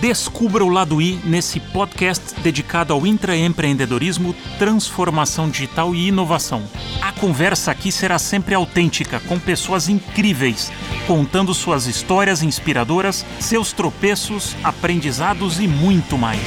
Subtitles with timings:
[0.00, 6.62] Descubra o lado I nesse podcast dedicado ao intraempreendedorismo, transformação digital e inovação.
[7.02, 10.72] A conversa aqui será sempre autêntica, com pessoas incríveis,
[11.06, 16.40] contando suas histórias inspiradoras, seus tropeços, aprendizados e muito mais.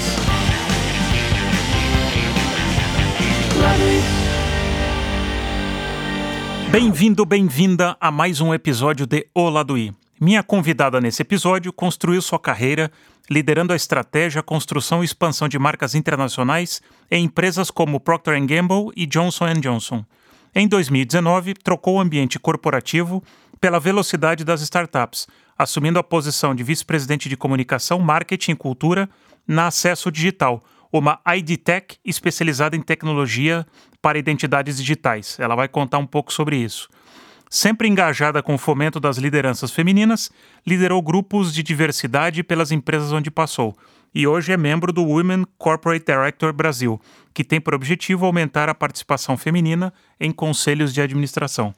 [6.71, 9.93] Bem-vindo, bem-vinda a mais um episódio de O Lado I.
[10.23, 12.89] Minha convidada nesse episódio construiu sua carreira
[13.29, 19.05] liderando a estratégia, construção e expansão de marcas internacionais em empresas como Procter Gamble e
[19.05, 20.05] Johnson Johnson.
[20.55, 23.21] Em 2019, trocou o ambiente corporativo
[23.59, 29.09] pela velocidade das startups, assumindo a posição de vice-presidente de comunicação, marketing e cultura
[29.45, 33.67] na Acesso Digital, uma ID Tech especializada em tecnologia
[34.01, 35.37] para identidades digitais.
[35.37, 36.87] Ela vai contar um pouco sobre isso.
[37.55, 40.31] Sempre engajada com o fomento das lideranças femininas,
[40.65, 43.77] liderou grupos de diversidade pelas empresas onde passou
[44.11, 46.99] e hoje é membro do Women Corporate Director Brasil,
[47.31, 51.75] que tem por objetivo aumentar a participação feminina em conselhos de administração.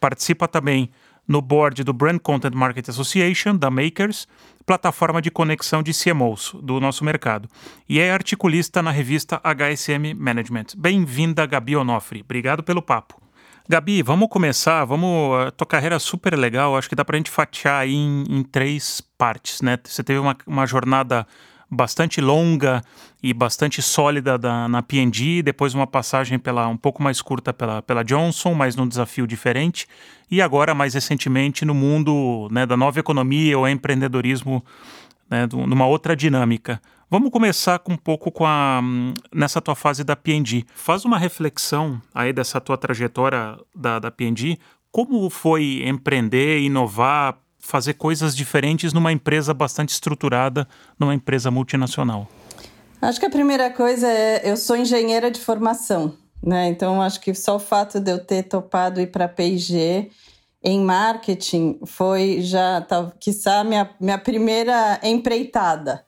[0.00, 0.90] Participa também
[1.28, 4.26] no board do Brand Content Market Association, da Makers,
[4.66, 7.48] plataforma de conexão de CMOs do nosso mercado,
[7.88, 10.74] e é articulista na revista HSM Management.
[10.76, 12.22] Bem-vinda, Gabi Onofre.
[12.22, 13.21] Obrigado pelo papo.
[13.68, 15.46] Gabi, vamos começar, vamos.
[15.46, 18.24] A tua carreira é super legal, acho que dá para a gente fatiar aí em,
[18.28, 19.78] em, três partes, né?
[19.84, 21.24] Você teve uma, uma jornada
[21.70, 22.82] bastante longa
[23.22, 27.80] e bastante sólida da, na P&G, depois uma passagem pela um pouco mais curta pela,
[27.80, 29.86] pela Johnson, mas num desafio diferente,
[30.30, 34.62] e agora mais recentemente no mundo né, da nova economia ou empreendedorismo
[35.30, 36.80] né, numa outra dinâmica.
[37.12, 38.80] Vamos começar com um pouco com a
[39.34, 40.64] nessa tua fase da P&G.
[40.74, 44.10] Faz uma reflexão aí dessa tua trajetória da, da
[44.90, 50.66] como foi empreender, inovar, fazer coisas diferentes numa empresa bastante estruturada,
[50.98, 52.26] numa empresa multinacional?
[53.02, 56.68] Acho que a primeira coisa é eu sou engenheira de formação, né?
[56.68, 60.08] Então acho que só o fato de eu ter topado ir para P&G
[60.64, 66.06] em marketing foi já, tá, quiçá, minha, minha primeira empreitada.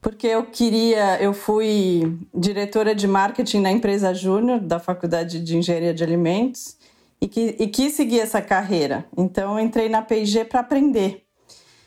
[0.00, 5.92] Porque eu queria, eu fui diretora de marketing na empresa Júnior da Faculdade de Engenharia
[5.92, 6.76] de Alimentos
[7.20, 9.04] e, que, e quis seguir essa carreira.
[9.16, 11.24] Então, entrei na P&G para aprender.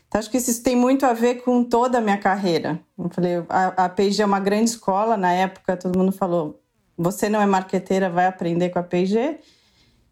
[0.08, 2.82] Então, acho que isso tem muito a ver com toda a minha carreira.
[3.00, 5.16] Eu falei, a, a P&G é uma grande escola.
[5.16, 6.62] Na época, todo mundo falou,
[6.98, 9.40] você não é marqueteira, vai aprender com a P&G.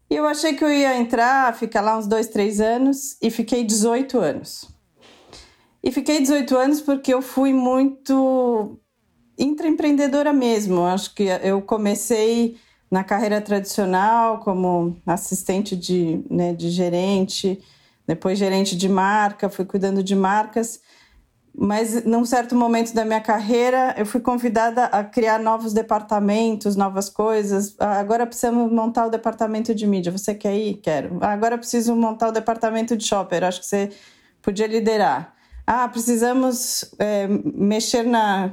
[0.09, 3.63] E eu achei que eu ia entrar, ficar lá uns dois, três anos e fiquei
[3.63, 4.78] 18 anos.
[5.83, 8.79] E fiquei 18 anos porque eu fui muito
[9.37, 10.85] intraempreendedora mesmo.
[10.85, 12.57] Acho que eu comecei
[12.91, 17.61] na carreira tradicional como assistente de, né, de gerente,
[18.05, 20.81] depois gerente de marca, fui cuidando de marcas.
[21.55, 27.09] Mas num certo momento da minha carreira, eu fui convidada a criar novos departamentos, novas
[27.09, 27.75] coisas.
[27.79, 30.11] Ah, agora precisamos montar o departamento de mídia.
[30.11, 30.75] Você quer ir?
[30.75, 31.17] Quero.
[31.21, 33.43] Agora preciso montar o departamento de shopper.
[33.43, 33.89] Acho que você
[34.41, 35.38] podia liderar.
[35.71, 38.49] Ah, precisamos é, mexer na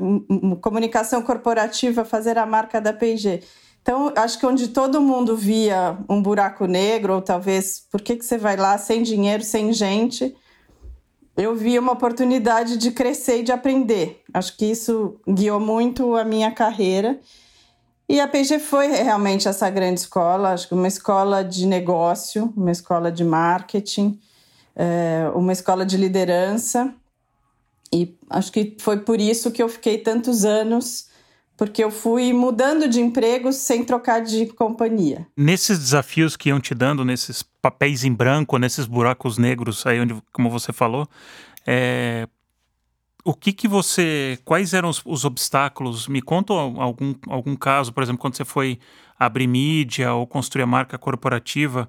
[0.61, 3.43] comunicação corporativa, fazer a marca da P&G.
[3.81, 8.23] Então, acho que onde todo mundo via um buraco negro, ou talvez, por que, que
[8.23, 10.37] você vai lá sem dinheiro, sem gente?
[11.35, 14.23] Eu vi uma oportunidade de crescer e de aprender.
[14.35, 17.19] Acho que isso guiou muito a minha carreira.
[18.07, 22.73] E a PG foi realmente essa grande escola, acho que uma escola de negócio, uma
[22.73, 24.21] escola de marketing,
[24.77, 26.95] é, uma escola de liderança.
[27.93, 31.09] E acho que foi por isso que eu fiquei tantos anos
[31.57, 35.27] porque eu fui mudando de emprego sem trocar de companhia.
[35.37, 40.15] Nesses desafios que iam te dando, nesses papéis em branco, nesses buracos negros aí onde,
[40.33, 41.09] como você falou,
[41.67, 42.29] é,
[43.25, 46.07] o que que você, quais eram os, os, obstáculos?
[46.07, 48.79] Me conta algum, algum caso, por exemplo, quando você foi
[49.19, 51.89] abrir mídia ou construir a marca corporativa,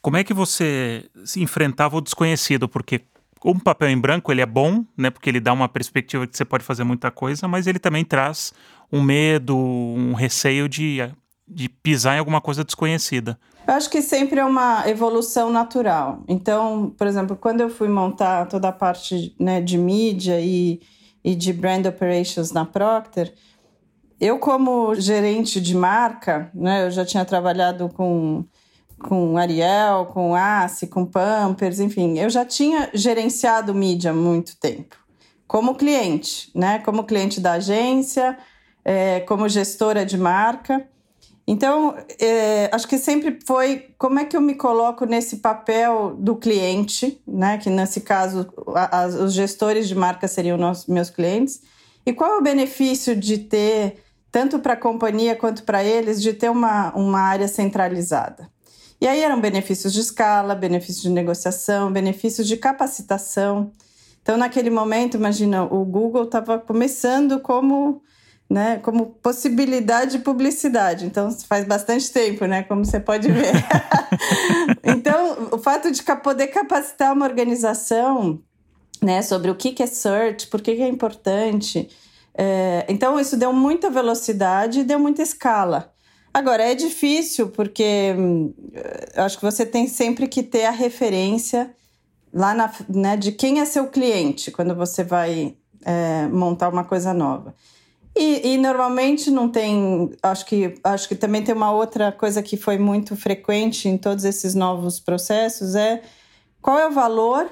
[0.00, 2.68] como é que você se enfrentava o desconhecido?
[2.68, 3.02] Porque
[3.44, 5.10] um papel em branco ele é bom, né?
[5.10, 8.54] Porque ele dá uma perspectiva que você pode fazer muita coisa, mas ele também traz
[8.90, 10.98] um medo, um receio de,
[11.46, 13.38] de pisar em alguma coisa desconhecida.
[13.66, 16.22] Eu acho que sempre é uma evolução natural.
[16.26, 20.80] Então, por exemplo, quando eu fui montar toda a parte né, de mídia e,
[21.22, 23.32] e de brand operations na Procter,
[24.20, 28.44] eu como gerente de marca, né, eu já tinha trabalhado com
[29.08, 34.96] com Ariel, com Ace, com Pampers, enfim, eu já tinha gerenciado mídia há muito tempo,
[35.46, 36.78] como cliente, né?
[36.80, 38.38] Como cliente da agência,
[38.84, 40.88] é, como gestora de marca.
[41.46, 46.36] Então, é, acho que sempre foi como é que eu me coloco nesse papel do
[46.36, 47.58] cliente, né?
[47.58, 51.60] Que nesse caso a, a, os gestores de marca seriam nossos, meus clientes.
[52.06, 54.02] E qual é o benefício de ter,
[54.32, 58.53] tanto para a companhia quanto para eles, de ter uma, uma área centralizada?
[59.00, 63.72] E aí eram benefícios de escala, benefícios de negociação, benefícios de capacitação.
[64.22, 68.02] Então, naquele momento, imagina, o Google estava começando como
[68.48, 71.06] né, como possibilidade de publicidade.
[71.06, 73.52] Então, faz bastante tempo, né, como você pode ver.
[74.84, 78.40] então, o fato de poder capacitar uma organização
[79.02, 81.88] né, sobre o que é search, por que é importante.
[82.36, 85.93] É, então, isso deu muita velocidade e deu muita escala.
[86.34, 88.52] Agora, é difícil porque hum,
[89.14, 91.72] acho que você tem sempre que ter a referência
[92.32, 95.54] lá na, né, de quem é seu cliente quando você vai
[95.84, 97.54] é, montar uma coisa nova.
[98.16, 100.10] E, e, normalmente não tem.
[100.22, 104.24] Acho que, acho que também tem uma outra coisa que foi muito frequente em todos
[104.24, 106.02] esses novos processos: é
[106.60, 107.48] qual é o valor.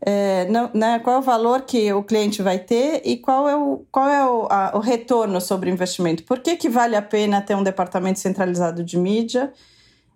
[0.00, 3.56] É, não, né, qual é o valor que o cliente vai ter e qual é
[3.56, 6.22] o, qual é o, a, o retorno sobre o investimento?
[6.22, 9.52] Por que, que vale a pena ter um departamento centralizado de mídia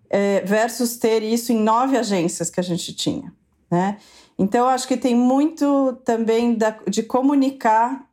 [0.09, 3.33] é, versus ter isso em nove agências que a gente tinha?
[3.71, 3.99] Né?
[4.39, 8.07] Então, acho que tem muito também da, de comunicar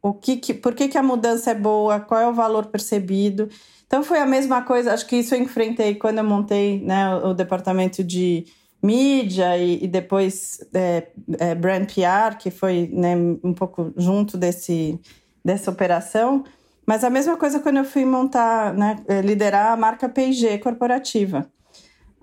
[0.00, 3.48] o que, que por que, que a mudança é boa, qual é o valor percebido.
[3.86, 7.28] Então foi a mesma coisa, acho que isso eu enfrentei quando eu montei né, o,
[7.30, 8.46] o departamento de
[8.82, 11.08] mídia e, e depois é,
[11.38, 15.00] é, brand PR, que foi né, um pouco junto desse,
[15.44, 16.44] dessa operação.
[16.86, 21.50] Mas a mesma coisa quando eu fui montar, né, é, liderar a marca P&G corporativa.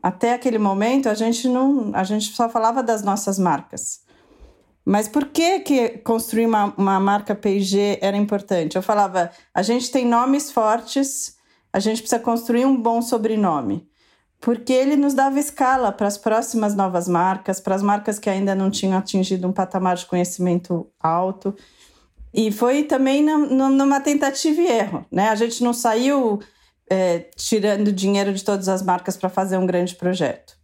[0.01, 4.01] Até aquele momento a gente não, a gente só falava das nossas marcas.
[4.85, 8.75] Mas por que, que construir uma, uma marca P&G era importante?
[8.75, 11.37] Eu falava, a gente tem nomes fortes,
[11.71, 13.87] a gente precisa construir um bom sobrenome.
[14.43, 18.53] Porque ele nos dava escala para as próximas novas marcas, para as marcas que ainda
[18.53, 21.55] não tinham atingido um patamar de conhecimento alto.
[22.33, 25.05] E foi também numa tentativa e erro.
[25.09, 25.29] Né?
[25.29, 26.41] A gente não saiu
[26.89, 30.57] é, tirando dinheiro de todas as marcas para fazer um grande projeto.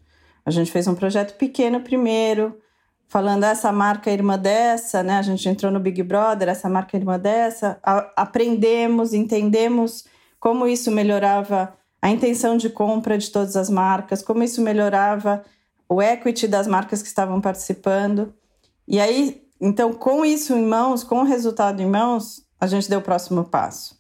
[0.46, 2.60] A gente fez um projeto pequeno primeiro,
[3.08, 5.18] falando essa marca é irmã dessa, né?
[5.18, 10.04] A gente entrou no Big Brother, essa marca é irmã dessa, a, aprendemos, entendemos
[10.38, 15.44] como isso melhorava a intenção de compra de todas as marcas, como isso melhorava
[15.88, 18.34] o equity das marcas que estavam participando.
[18.88, 23.00] E aí, então, com isso em mãos, com o resultado em mãos, a gente deu
[23.00, 23.98] o próximo passo.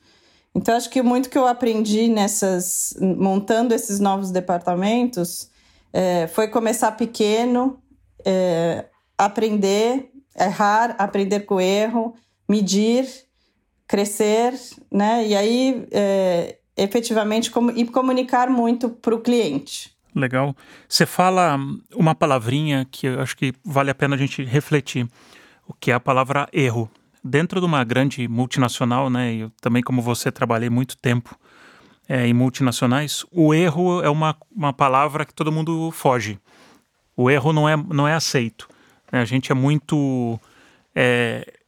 [0.56, 5.50] Então, acho que muito que eu aprendi nessas, montando esses novos departamentos,
[5.92, 7.82] é, foi começar pequeno,
[8.26, 8.86] é,
[9.18, 12.14] aprender, errar, aprender com erro,
[12.48, 13.08] medir,
[13.88, 14.54] crescer,
[14.92, 15.28] né?
[15.28, 19.92] E aí, é, efetivamente, e comunicar muito para o cliente.
[20.16, 20.56] Legal.
[20.88, 21.60] Você fala
[21.96, 25.08] uma palavrinha que eu acho que vale a pena a gente refletir,
[25.68, 26.90] o que é a palavra erro.
[27.24, 29.34] Dentro de uma grande multinacional, né?
[29.34, 31.38] Eu também, como você, trabalhei muito tempo
[32.08, 33.26] é, em multinacionais.
[33.32, 36.40] O erro é uma, uma palavra que todo mundo foge.
[37.16, 38.68] O erro não é, não é aceito.
[39.12, 39.20] Né?
[39.20, 40.40] A gente é muito
[40.96, 41.60] é,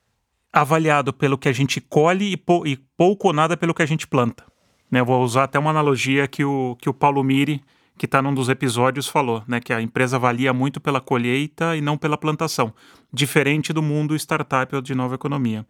[0.52, 3.86] avaliado pelo que a gente colhe e, pou, e, pouco ou nada pelo que a
[3.86, 4.44] gente planta.
[4.92, 5.02] Né?
[5.02, 7.64] vou usar até uma analogia que o, que o Paulo Miri,
[7.98, 9.60] que está num dos episódios, falou, né?
[9.60, 12.74] que a empresa avalia muito pela colheita e não pela plantação,
[13.12, 15.66] diferente do mundo startup ou de nova economia,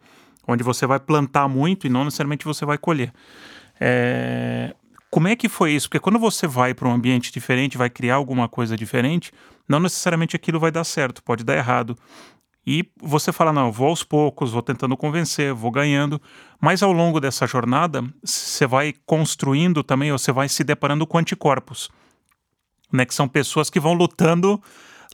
[0.46, 3.12] onde você vai plantar muito e não necessariamente você vai colher.
[3.80, 4.74] É,
[5.12, 5.90] como é que foi isso?
[5.90, 9.30] Porque quando você vai para um ambiente diferente, vai criar alguma coisa diferente,
[9.68, 11.94] não necessariamente aquilo vai dar certo, pode dar errado.
[12.66, 16.20] E você fala, não, vou aos poucos, vou tentando convencer, vou ganhando.
[16.60, 21.18] Mas ao longo dessa jornada, você vai construindo também, ou você vai se deparando com
[21.18, 21.90] anticorpos,
[22.92, 23.04] né?
[23.04, 24.62] Que são pessoas que vão lutando,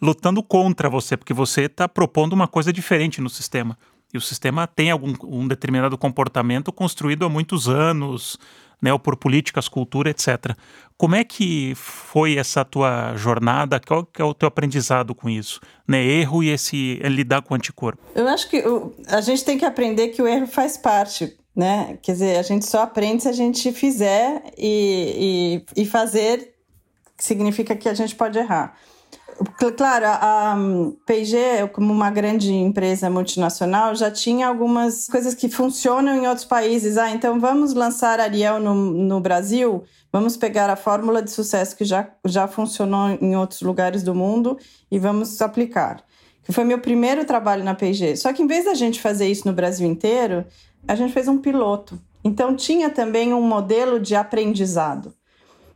[0.02, 3.78] lutando contra você, porque você está propondo uma coisa diferente no sistema.
[4.12, 8.38] E o sistema tem algum um determinado comportamento construído há muitos anos,
[8.80, 10.56] né, ou por políticas, cultura, etc.
[10.97, 13.80] Como é que foi essa tua jornada?
[13.80, 15.61] Qual que é o teu aprendizado com isso?
[15.87, 18.02] Né, erro e esse é lidar com o anticorpo.
[18.14, 18.62] Eu acho que
[19.08, 21.37] a gente tem que aprender que o erro faz parte.
[21.54, 21.99] Né?
[22.02, 26.54] Quer dizer, a gente só aprende se a gente fizer e, e, e fazer,
[27.16, 28.76] significa que a gente pode errar.
[29.76, 30.57] Claro, a, a
[31.07, 36.97] P&G, como uma grande empresa multinacional, já tinha algumas coisas que funcionam em outros países.
[36.97, 41.85] Ah, então vamos lançar Ariel no, no Brasil, vamos pegar a fórmula de sucesso que
[41.85, 44.59] já, já funcionou em outros lugares do mundo
[44.90, 46.02] e vamos aplicar.
[46.42, 48.16] Que foi meu primeiro trabalho na P&G.
[48.16, 50.45] Só que em vez da gente fazer isso no Brasil inteiro,
[50.87, 52.00] a gente fez um piloto.
[52.25, 55.14] Então tinha também um modelo de aprendizado.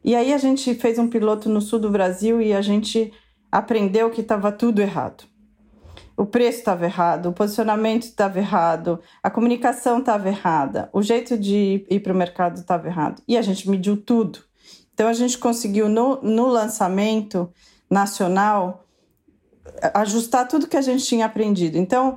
[0.05, 3.13] E aí a gente fez um piloto no sul do Brasil e a gente
[3.53, 5.25] aprendeu que estava tudo errado.
[6.17, 11.87] O preço estava errado, o posicionamento estava errado, a comunicação estava errada, o jeito de
[11.89, 13.23] ir para o mercado estava errado.
[13.29, 14.41] E a gente mediu tudo.
[14.95, 17.53] Então a gente conseguiu no, no lançamento
[17.91, 18.85] nacional
[19.95, 21.77] ajustar tudo que a gente tinha aprendido.
[21.79, 22.17] Então,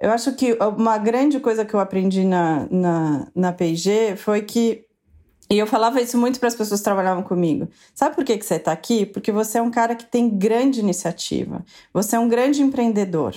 [0.00, 4.86] eu acho que uma grande coisa que eu aprendi na, na, na P&G foi que
[5.50, 7.68] e eu falava isso muito para as pessoas que trabalhavam comigo.
[7.94, 9.04] Sabe por que, que você está aqui?
[9.04, 11.64] Porque você é um cara que tem grande iniciativa.
[11.92, 13.34] Você é um grande empreendedor.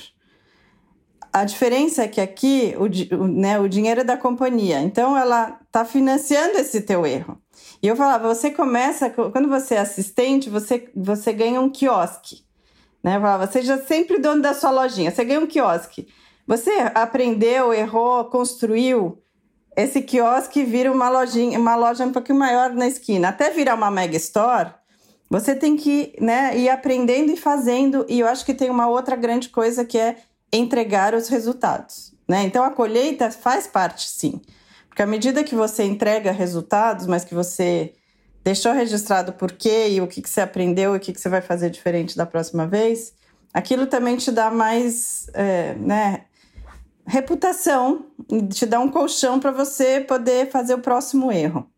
[1.33, 4.79] A diferença é que aqui o, né, o dinheiro é da companhia.
[4.79, 7.37] Então ela está financiando esse teu erro.
[7.83, 12.43] E eu falava, você começa, quando você é assistente, você, você ganha um quiosque.
[13.03, 13.17] Né?
[13.17, 16.07] Eu falava, seja sempre dono da sua lojinha, você ganha um quiosque.
[16.47, 19.21] Você aprendeu, errou, construiu,
[19.77, 23.29] esse quiosque vira uma lojinha, uma loja um pouquinho maior na esquina.
[23.29, 24.71] Até virar uma mega store,
[25.29, 28.03] você tem que né, ir aprendendo e fazendo.
[28.09, 30.17] E eu acho que tem uma outra grande coisa que é
[30.51, 32.11] entregar os resultados.
[32.27, 32.43] Né?
[32.43, 34.41] Então a colheita faz parte, sim.
[34.89, 37.93] Porque à medida que você entrega resultados, mas que você
[38.43, 41.29] deixou registrado por quê e o que, que você aprendeu e o que, que você
[41.29, 43.13] vai fazer diferente da próxima vez,
[43.53, 46.23] aquilo também te dá mais é, né,
[47.07, 48.07] reputação,
[48.53, 51.69] te dá um colchão para você poder fazer o próximo erro.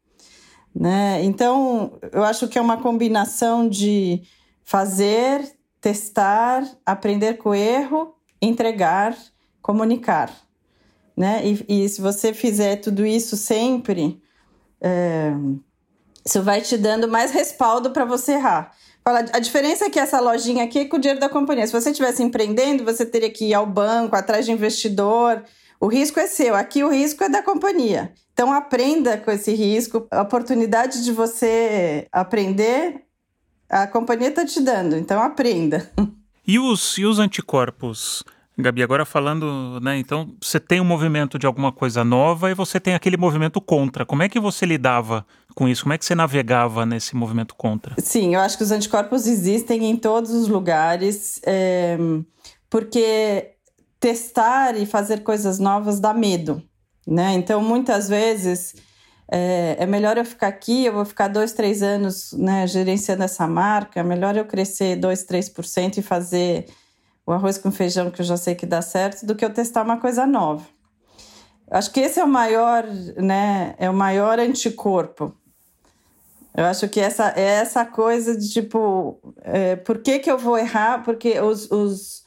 [0.76, 1.24] Né?
[1.24, 4.24] Então, eu acho que é uma combinação de
[4.64, 9.16] fazer, testar, aprender com o erro, entregar,
[9.62, 10.32] comunicar.
[11.16, 11.42] Né?
[11.46, 14.22] E, e se você fizer tudo isso sempre,
[14.82, 15.32] é,
[16.26, 18.72] isso vai te dando mais respaldo para você errar.
[19.10, 21.66] A diferença é que essa lojinha aqui é com o dinheiro da companhia.
[21.66, 25.44] Se você estivesse empreendendo, você teria que ir ao banco, atrás de investidor.
[25.80, 28.13] O risco é seu, aqui o risco é da companhia.
[28.34, 30.08] Então aprenda com esse risco.
[30.12, 33.04] A oportunidade de você aprender,
[33.70, 34.98] a companhia está te dando.
[34.98, 35.89] Então aprenda.
[36.46, 38.24] E os, e os anticorpos?
[38.62, 39.98] Gabi, agora falando, né?
[39.98, 44.06] Então, você tem um movimento de alguma coisa nova e você tem aquele movimento contra.
[44.06, 45.25] Como é que você lidava
[45.56, 45.84] com isso?
[45.84, 47.96] Como é que você navegava nesse movimento contra?
[48.00, 51.98] Sim, eu acho que os anticorpos existem em todos os lugares, é,
[52.70, 53.51] porque
[54.00, 56.62] testar e fazer coisas novas dá medo,
[57.08, 57.34] né?
[57.34, 58.75] Então, muitas vezes.
[59.32, 63.48] É, é, melhor eu ficar aqui, eu vou ficar dois, três anos né, gerenciando essa
[63.48, 66.66] marca, é melhor eu crescer 2, 3% e fazer
[67.30, 69.84] o arroz com feijão, que eu já sei que dá certo, do que eu testar
[69.84, 70.66] uma coisa nova.
[71.70, 72.84] Acho que esse é o maior,
[73.18, 73.76] né?
[73.78, 75.32] É o maior anticorpo.
[76.58, 80.58] Eu acho que essa é essa coisa de tipo, é, por que, que eu vou
[80.58, 81.04] errar?
[81.04, 82.24] Porque os, os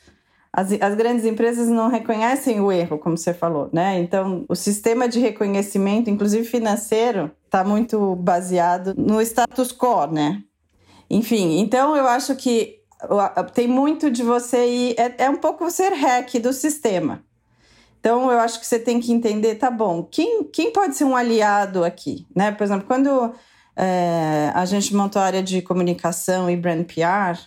[0.52, 3.98] as, as grandes empresas não reconhecem o erro, como você falou, né?
[3.98, 10.44] Então, o sistema de reconhecimento, inclusive financeiro, está muito baseado no status quo, né?
[11.10, 12.81] Enfim, então eu acho que
[13.54, 14.94] tem muito de você ir.
[14.98, 17.24] É, é um pouco ser hack do sistema.
[18.00, 21.14] Então, eu acho que você tem que entender, tá bom, quem, quem pode ser um
[21.14, 22.26] aliado aqui?
[22.34, 22.50] Né?
[22.50, 23.32] Por exemplo, quando
[23.76, 27.38] é, a gente montou a área de comunicação e brand PR,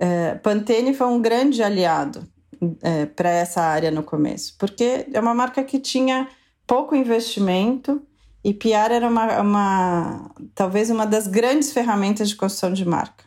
[0.00, 2.26] é, Pantene foi um grande aliado
[2.82, 6.28] é, para essa área no começo, porque é uma marca que tinha
[6.66, 8.02] pouco investimento
[8.42, 13.24] e PR era uma, uma talvez uma das grandes ferramentas de construção de marca.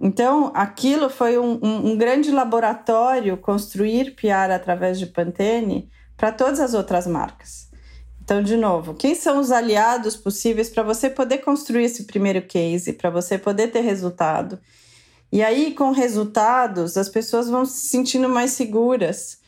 [0.00, 6.60] Então, aquilo foi um, um, um grande laboratório construir PR através de Pantene para todas
[6.60, 7.70] as outras marcas.
[8.22, 12.92] Então, de novo, quem são os aliados possíveis para você poder construir esse primeiro case,
[12.92, 14.58] para você poder ter resultado?
[15.30, 19.38] E aí, com resultados, as pessoas vão se sentindo mais seguras.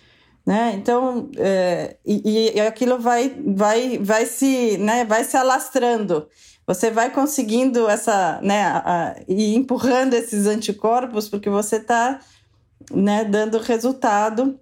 [0.44, 0.74] Né?
[0.76, 6.28] Então, é, e, e aquilo vai, vai, vai, se, né, vai se alastrando
[6.66, 12.20] você vai conseguindo essa, né, e empurrando esses anticorpos porque você está,
[12.90, 14.58] né, dando resultado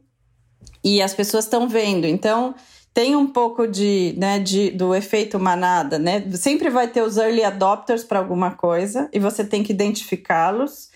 [0.83, 2.07] e as pessoas estão vendo.
[2.07, 2.55] Então,
[2.93, 6.31] tem um pouco de, né, de, do efeito manada, né?
[6.33, 10.91] Sempre vai ter os early adopters para alguma coisa e você tem que identificá-los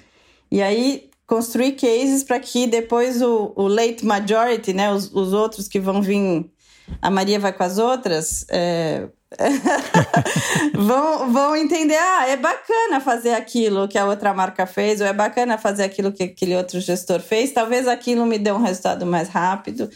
[0.51, 5.67] e aí construir cases para que depois o, o late majority, né, os, os outros
[5.69, 6.51] que vão vir,
[7.01, 9.09] a Maria vai com as outras, é,
[10.75, 15.13] vão, vão entender, ah, é bacana fazer aquilo que a outra marca fez, ou é
[15.13, 19.29] bacana fazer aquilo que aquele outro gestor fez, talvez aquilo me dê um resultado mais
[19.29, 19.91] rápido.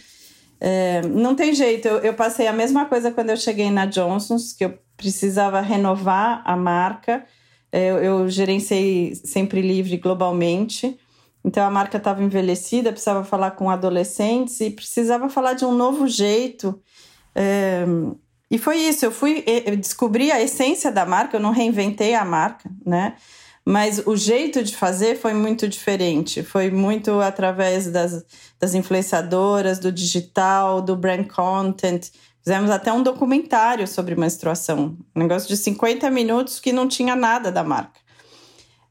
[0.61, 4.53] É, não tem jeito, eu, eu, passei a mesma coisa quando eu cheguei na Johnson's,
[4.53, 7.25] que eu precisava renovar a marca.
[7.73, 10.99] É, eu, eu gerenciei sempre livre globalmente,
[11.43, 16.07] então a marca estava envelhecida, precisava falar com adolescentes e precisava falar de um novo
[16.07, 16.79] jeito.
[17.35, 17.87] É,
[18.51, 22.25] E foi isso, eu fui eu descobri a essência da marca, eu não reinventei a
[22.25, 23.15] marca, né?
[23.65, 26.43] Mas o jeito de fazer foi muito diferente.
[26.43, 28.25] Foi muito através das,
[28.59, 32.09] das influenciadoras, do digital, do brand content.
[32.43, 34.97] Fizemos até um documentário sobre menstruação.
[35.15, 38.01] Um negócio de 50 minutos que não tinha nada da marca.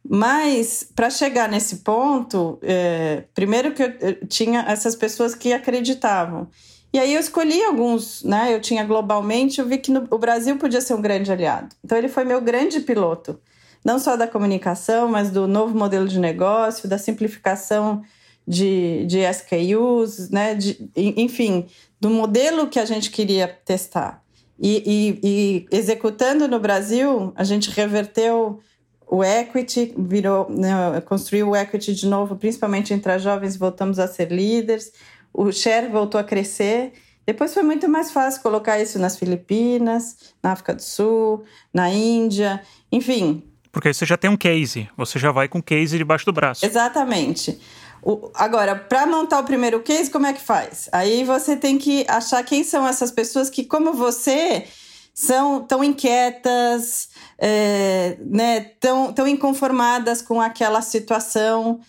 [0.07, 6.47] Mas, para chegar nesse ponto, é, primeiro que eu, eu tinha essas pessoas que acreditavam.
[6.91, 8.53] E aí eu escolhi alguns, né?
[8.53, 11.75] Eu tinha globalmente, eu vi que no, o Brasil podia ser um grande aliado.
[11.83, 13.39] Então ele foi meu grande piloto,
[13.85, 18.01] não só da comunicação, mas do novo modelo de negócio, da simplificação
[18.47, 20.55] de, de SKUs, né?
[20.55, 21.67] De, enfim,
[22.01, 24.23] do modelo que a gente queria testar.
[24.59, 24.83] E,
[25.23, 25.27] e,
[25.71, 28.59] e executando no Brasil, a gente reverteu
[29.07, 34.07] o equity, virou, né, construiu o equity de novo, principalmente entre as jovens, voltamos a
[34.07, 34.91] ser líderes
[35.33, 36.93] o share voltou a crescer.
[37.25, 41.43] Depois foi muito mais fácil colocar isso nas Filipinas, na África do Sul,
[41.73, 43.43] na Índia, enfim.
[43.71, 46.33] Porque aí você já tem um case, você já vai com o case debaixo do
[46.33, 46.65] braço.
[46.65, 47.59] Exatamente.
[48.01, 50.89] O, agora, para montar o primeiro case, como é que faz?
[50.91, 54.65] Aí você tem que achar quem são essas pessoas que, como você,
[55.13, 61.81] são tão inquietas, é, né, tão, tão inconformadas com aquela situação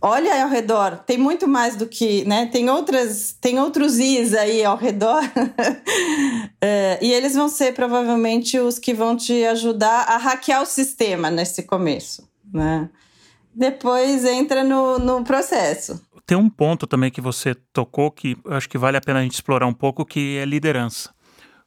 [0.00, 2.46] olha ao redor, tem muito mais do que, né?
[2.46, 5.22] Tem outras, tem outros is aí ao redor.
[6.60, 11.30] é, e eles vão ser provavelmente os que vão te ajudar a hackear o sistema
[11.30, 12.88] nesse começo, né?
[13.54, 16.00] Depois entra no, no processo.
[16.26, 19.34] Tem um ponto também que você tocou que acho que vale a pena a gente
[19.34, 21.14] explorar um pouco, que é liderança.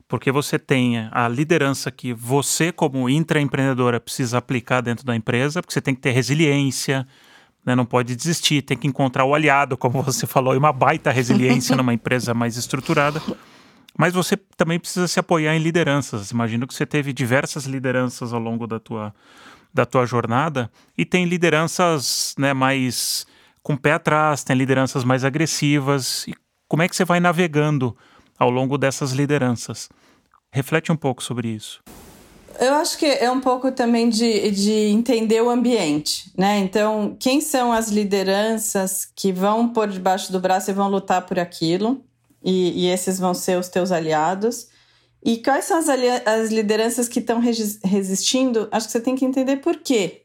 [0.07, 5.73] Porque você tem a liderança que você, como intraempreendedora, precisa aplicar dentro da empresa, porque
[5.73, 7.07] você tem que ter resiliência,
[7.69, 7.75] né?
[7.75, 11.75] Não pode desistir, tem que encontrar o aliado, como você falou, e uma baita resiliência
[11.75, 13.21] numa empresa mais estruturada.
[13.95, 16.31] Mas você também precisa se apoiar em lideranças.
[16.31, 19.13] Imagino que você teve diversas lideranças ao longo da tua,
[19.73, 23.27] da tua jornada e tem lideranças né, mais
[23.61, 26.25] com pé atrás, tem lideranças mais agressivas.
[26.27, 26.33] E
[26.67, 27.95] como é que você vai navegando
[28.37, 29.89] ao longo dessas lideranças?
[30.51, 31.81] Reflete um pouco sobre isso.
[32.59, 36.59] Eu acho que é um pouco também de, de entender o ambiente, né?
[36.59, 41.39] Então, quem são as lideranças que vão por debaixo do braço e vão lutar por
[41.39, 42.03] aquilo?
[42.43, 44.67] E, e esses vão ser os teus aliados.
[45.23, 45.87] E quais são as,
[46.25, 48.67] as lideranças que estão resistindo?
[48.71, 50.23] Acho que você tem que entender por quê.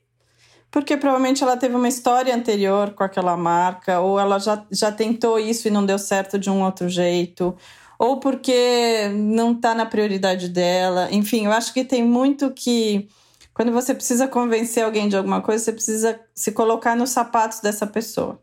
[0.73, 5.39] Porque provavelmente ela teve uma história anterior com aquela marca, ou ela já, já tentou
[5.39, 7.57] isso e não deu certo de um outro jeito,
[7.99, 11.09] ou porque não está na prioridade dela.
[11.11, 13.09] Enfim, eu acho que tem muito que.
[13.53, 17.87] Quando você precisa convencer alguém de alguma coisa, você precisa se colocar nos sapatos dessa
[17.87, 18.43] pessoa.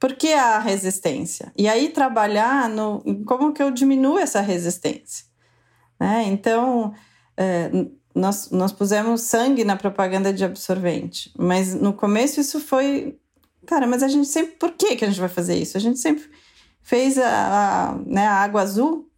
[0.00, 1.52] Por que há resistência?
[1.56, 5.26] E aí trabalhar no como que eu diminuo essa resistência.
[6.00, 6.24] Né?
[6.26, 6.92] Então,
[7.36, 7.70] é,
[8.12, 13.16] nós, nós pusemos sangue na propaganda de absorvente, mas no começo isso foi.
[13.64, 14.56] Cara, mas a gente sempre.
[14.56, 15.76] Por que, que a gente vai fazer isso?
[15.76, 16.24] A gente sempre
[16.82, 19.08] fez a, a, né, a água azul.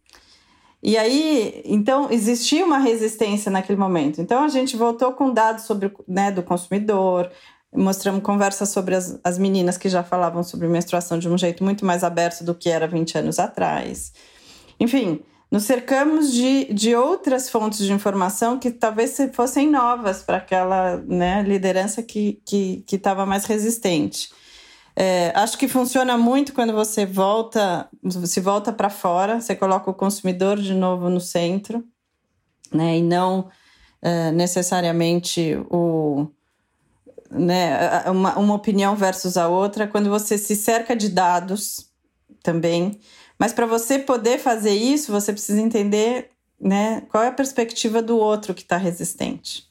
[0.81, 4.21] E aí, então, existia uma resistência naquele momento.
[4.21, 7.31] Então, a gente voltou com dados sobre, né, do consumidor,
[7.73, 11.85] mostramos conversas sobre as, as meninas que já falavam sobre menstruação de um jeito muito
[11.85, 14.13] mais aberto do que era 20 anos atrás.
[14.79, 20.97] Enfim, nos cercamos de, de outras fontes de informação que talvez fossem novas para aquela
[20.97, 24.29] né, liderança que estava que, que mais resistente.
[24.95, 27.89] É, acho que funciona muito quando você volta,
[28.25, 31.83] se volta para fora, você coloca o consumidor de novo no centro,
[32.71, 32.97] né?
[32.97, 33.49] E não
[34.01, 36.27] é, necessariamente o,
[37.29, 39.85] né, uma, uma opinião versus a outra.
[39.87, 41.89] Quando você se cerca de dados
[42.41, 42.99] também.
[43.37, 48.17] Mas para você poder fazer isso, você precisa entender né, qual é a perspectiva do
[48.17, 49.67] outro que está resistente.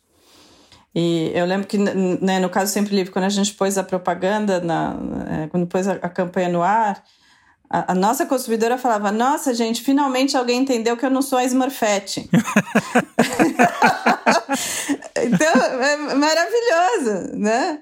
[0.94, 4.60] E eu lembro que, né, no caso Sempre Livre, quando a gente pôs a propaganda,
[4.60, 4.96] na,
[5.28, 7.02] é, quando pôs a, a campanha no ar,
[7.68, 11.44] a, a, nossa consumidora falava: Nossa, gente, finalmente alguém entendeu que eu não sou a
[11.44, 12.30] Smurfette.
[15.20, 15.52] então,
[15.82, 17.80] é maravilhoso, né?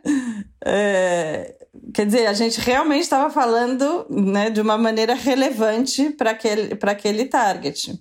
[0.65, 1.55] É,
[1.93, 7.27] quer dizer, a gente realmente estava falando né, de uma maneira relevante para aquele, aquele
[7.27, 7.93] target.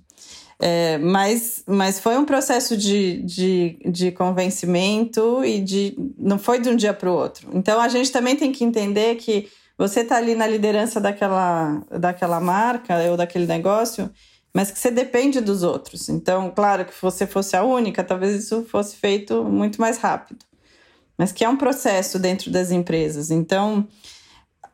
[0.63, 6.69] É, mas, mas foi um processo de, de, de convencimento e de não foi de
[6.69, 7.50] um dia para o outro.
[7.52, 12.39] Então a gente também tem que entender que você está ali na liderança daquela, daquela
[12.39, 14.12] marca ou daquele negócio,
[14.54, 16.08] mas que você depende dos outros.
[16.10, 20.45] Então, claro que se você fosse a única, talvez isso fosse feito muito mais rápido.
[21.17, 23.32] Mas que é um processo dentro das empresas.
[23.32, 23.88] Então,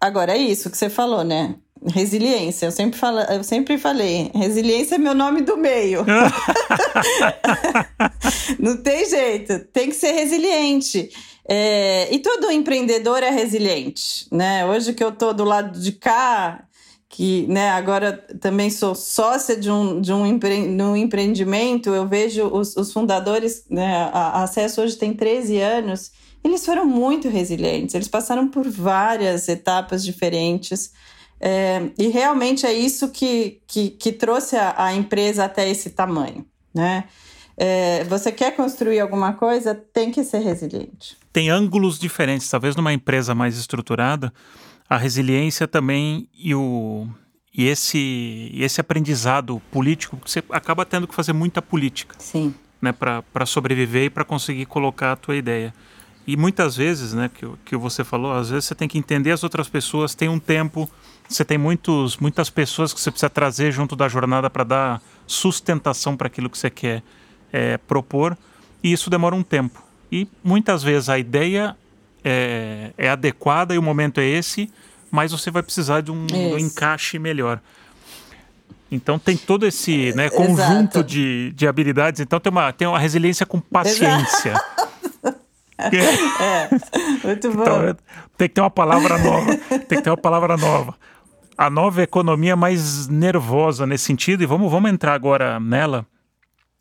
[0.02, 1.56] agora é isso que você falou, né?
[1.86, 2.68] Resiliência.
[2.68, 6.06] Eu sempre, falo, eu sempre falei, resiliência é meu nome do meio.
[8.60, 11.10] Não tem jeito, tem que ser resiliente.
[11.50, 14.66] É, e todo empreendedor é resiliente, né?
[14.66, 16.68] Hoje que eu tô do lado de cá,
[17.10, 22.46] que né, agora também sou sócia de um, de um, empre, um empreendimento, eu vejo
[22.48, 26.12] os, os fundadores, né, a Acesso hoje tem 13 anos,
[26.44, 30.92] eles foram muito resilientes, eles passaram por várias etapas diferentes.
[31.40, 36.46] É, e realmente é isso que, que, que trouxe a, a, empresa até esse tamanho.
[36.74, 37.04] Né?
[37.56, 41.18] É, você quer construir alguma coisa, tem que ser resiliente.
[41.32, 42.50] Tem ângulos diferentes.
[42.50, 44.34] Talvez numa empresa mais estruturada,
[44.90, 47.08] a resiliência também e, o,
[47.54, 52.16] e esse, esse aprendizado político, você acaba tendo que fazer muita política.
[52.20, 52.54] Sim.
[52.80, 55.74] Né, para sobreviver e para conseguir colocar a tua ideia.
[56.28, 59.44] E muitas vezes, né, que, que você falou, às vezes você tem que entender as
[59.44, 60.88] outras pessoas, tem um tempo,
[61.28, 66.16] você tem muitos, muitas pessoas que você precisa trazer junto da jornada para dar sustentação
[66.16, 67.04] para aquilo que você quer
[67.52, 68.38] é, propor,
[68.84, 69.84] e isso demora um tempo.
[70.12, 71.76] E muitas vezes a ideia
[72.24, 74.72] é, é adequada e o momento é esse,
[75.12, 77.60] mas você vai precisar de um, um encaixe melhor.
[78.92, 82.22] Então tem todo esse né, conjunto de, de habilidades.
[82.22, 84.54] Então tem uma, tem uma resiliência com paciência.
[85.80, 86.70] É,
[87.24, 87.62] muito bom.
[87.62, 87.98] Então,
[88.36, 89.56] tem que ter uma palavra nova.
[89.88, 90.96] Tem que ter uma palavra nova.
[91.58, 96.06] A nova economia mais nervosa nesse sentido, e vamos, vamos entrar agora nela.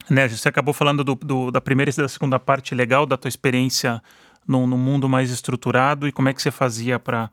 [0.08, 3.28] Né, você acabou falando do, do, da primeira e da segunda parte legal da tua
[3.28, 4.02] experiência
[4.46, 7.30] no mundo mais estruturado e como é que você fazia para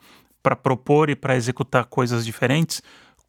[0.64, 2.82] propor e para executar coisas diferentes.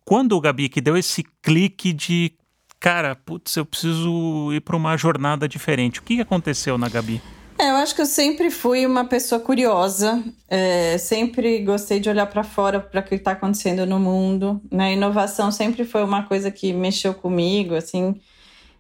[0.05, 2.33] Quando, Gabi, que deu esse clique de,
[2.81, 7.21] cara, putz, eu preciso ir para uma jornada diferente, o que aconteceu na Gabi?
[7.57, 12.27] É, eu acho que eu sempre fui uma pessoa curiosa, é, sempre gostei de olhar
[12.27, 14.61] para fora para o que está acontecendo no mundo.
[14.71, 14.95] Né?
[14.95, 18.21] Inovação sempre foi uma coisa que mexeu comigo, assim.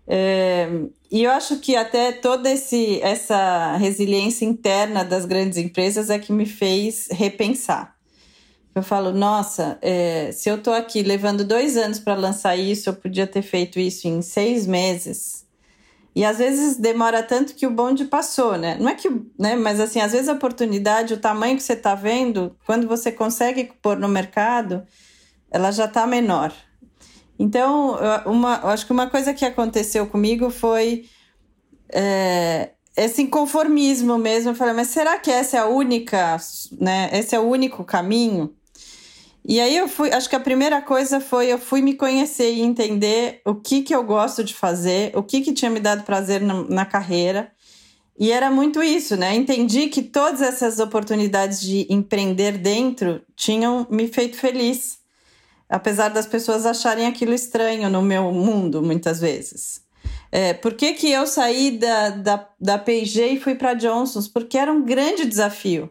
[0.06, 0.68] É,
[1.10, 6.32] e eu acho que até toda esse, essa resiliência interna das grandes empresas é que
[6.32, 7.94] me fez repensar.
[8.74, 12.94] Eu falo, nossa, é, se eu estou aqui levando dois anos para lançar isso, eu
[12.94, 15.43] podia ter feito isso em seis meses
[16.14, 18.76] e às vezes demora tanto que o bonde passou, né?
[18.78, 19.56] Não é que, né?
[19.56, 23.72] Mas assim, às vezes a oportunidade, o tamanho que você está vendo, quando você consegue
[23.82, 24.86] pôr no mercado,
[25.50, 26.52] ela já está menor.
[27.36, 27.96] Então,
[28.26, 31.06] uma, eu acho que uma coisa que aconteceu comigo foi
[31.92, 34.50] é, esse inconformismo mesmo.
[34.50, 36.36] Eu falei, mas será que essa é a única,
[36.80, 37.10] né?
[37.12, 38.54] Esse é o único caminho?
[39.46, 42.62] E aí eu fui, acho que a primeira coisa foi eu fui me conhecer e
[42.62, 46.40] entender o que que eu gosto de fazer, o que que tinha me dado prazer
[46.40, 47.52] na, na carreira.
[48.18, 49.34] E era muito isso, né?
[49.34, 54.98] Entendi que todas essas oportunidades de empreender dentro tinham me feito feliz.
[55.68, 59.82] Apesar das pessoas acharem aquilo estranho no meu mundo, muitas vezes.
[60.30, 64.28] É, por que, que eu saí da, da, da P&G e fui para Johnson's?
[64.28, 65.90] Porque era um grande desafio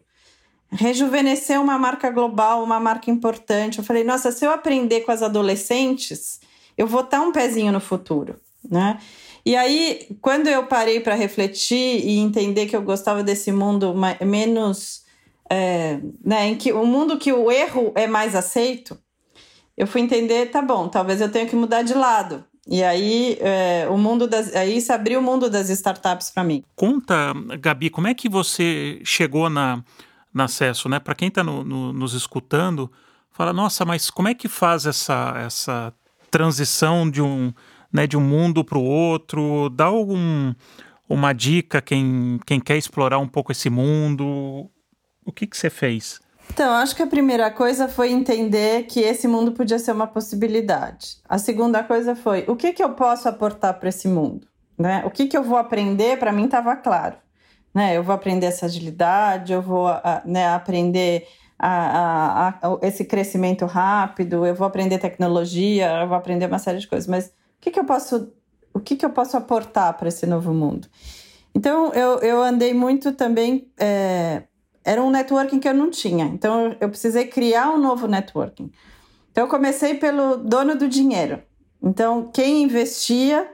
[0.73, 3.77] rejuvenescer uma marca global, uma marca importante.
[3.77, 6.39] Eu falei, nossa, se eu aprender com as adolescentes,
[6.77, 8.35] eu vou estar um pezinho no futuro,
[8.69, 8.99] né?
[9.45, 13.93] E aí, quando eu parei para refletir e entender que eu gostava desse mundo
[14.25, 15.03] menos,
[15.49, 18.97] é, né, em que o mundo que o erro é mais aceito,
[19.77, 22.45] eu fui entender, tá bom, talvez eu tenha que mudar de lado.
[22.65, 26.63] E aí, é, o mundo das, aí se abriu o mundo das startups para mim.
[26.73, 29.83] Conta, Gabi, como é que você chegou na
[30.33, 30.99] no acesso, né?
[30.99, 32.91] Para quem está no, no, nos escutando,
[33.31, 35.93] fala, nossa, mas como é que faz essa, essa
[36.31, 37.53] transição de um,
[37.91, 39.69] né, de um mundo para o outro?
[39.69, 40.53] Dá algum,
[41.07, 44.69] uma dica quem, quem quer explorar um pouco esse mundo?
[45.25, 46.19] O que, que você fez?
[46.49, 51.17] Então, acho que a primeira coisa foi entender que esse mundo podia ser uma possibilidade.
[51.27, 54.45] A segunda coisa foi o que, que eu posso aportar para esse mundo?
[54.77, 55.03] Né?
[55.05, 57.15] O que, que eu vou aprender, para mim estava claro
[57.73, 57.97] né?
[57.97, 59.87] Eu vou aprender essa agilidade, eu vou
[60.25, 66.45] né, aprender a, a, a, esse crescimento rápido, eu vou aprender tecnologia, eu vou aprender
[66.45, 67.07] uma série de coisas.
[67.07, 67.31] Mas o
[67.61, 68.31] que, que eu posso,
[68.73, 70.87] o que, que eu posso aportar para esse novo mundo?
[71.55, 73.71] Então eu, eu andei muito também.
[73.79, 74.43] É,
[74.83, 76.25] era um networking que eu não tinha.
[76.25, 78.71] Então eu precisei criar um novo networking.
[79.31, 81.41] Então eu comecei pelo dono do dinheiro.
[81.81, 83.49] Então quem investia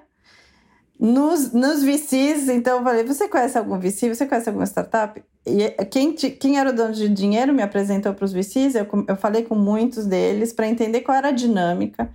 [0.99, 4.13] nos, nos VCs, então eu falei: você conhece algum VC?
[4.13, 5.23] Você conhece alguma startup?
[5.45, 9.15] E quem, quem era o dono de dinheiro me apresentou para os VCs, eu, eu
[9.15, 12.11] falei com muitos deles para entender qual era a dinâmica.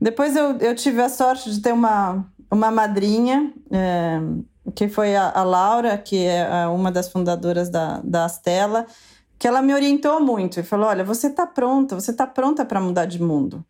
[0.00, 4.18] Depois eu, eu tive a sorte de ter uma, uma madrinha, é,
[4.74, 8.86] que foi a, a, Laura, que é uma das fundadoras da, da Astela,
[9.38, 12.80] que ela me orientou muito e falou: olha, você está pronta, você está pronta para
[12.80, 13.62] mudar de mundo.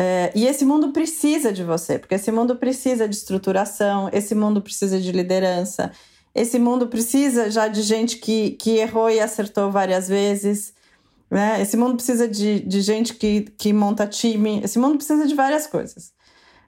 [0.00, 4.62] É, e esse mundo precisa de você, porque esse mundo precisa de estruturação, esse mundo
[4.62, 5.90] precisa de liderança,
[6.32, 10.72] esse mundo precisa já de gente que, que errou e acertou várias vezes.
[11.28, 11.60] Né?
[11.60, 15.66] Esse mundo precisa de, de gente que, que monta time, esse mundo precisa de várias
[15.66, 16.12] coisas.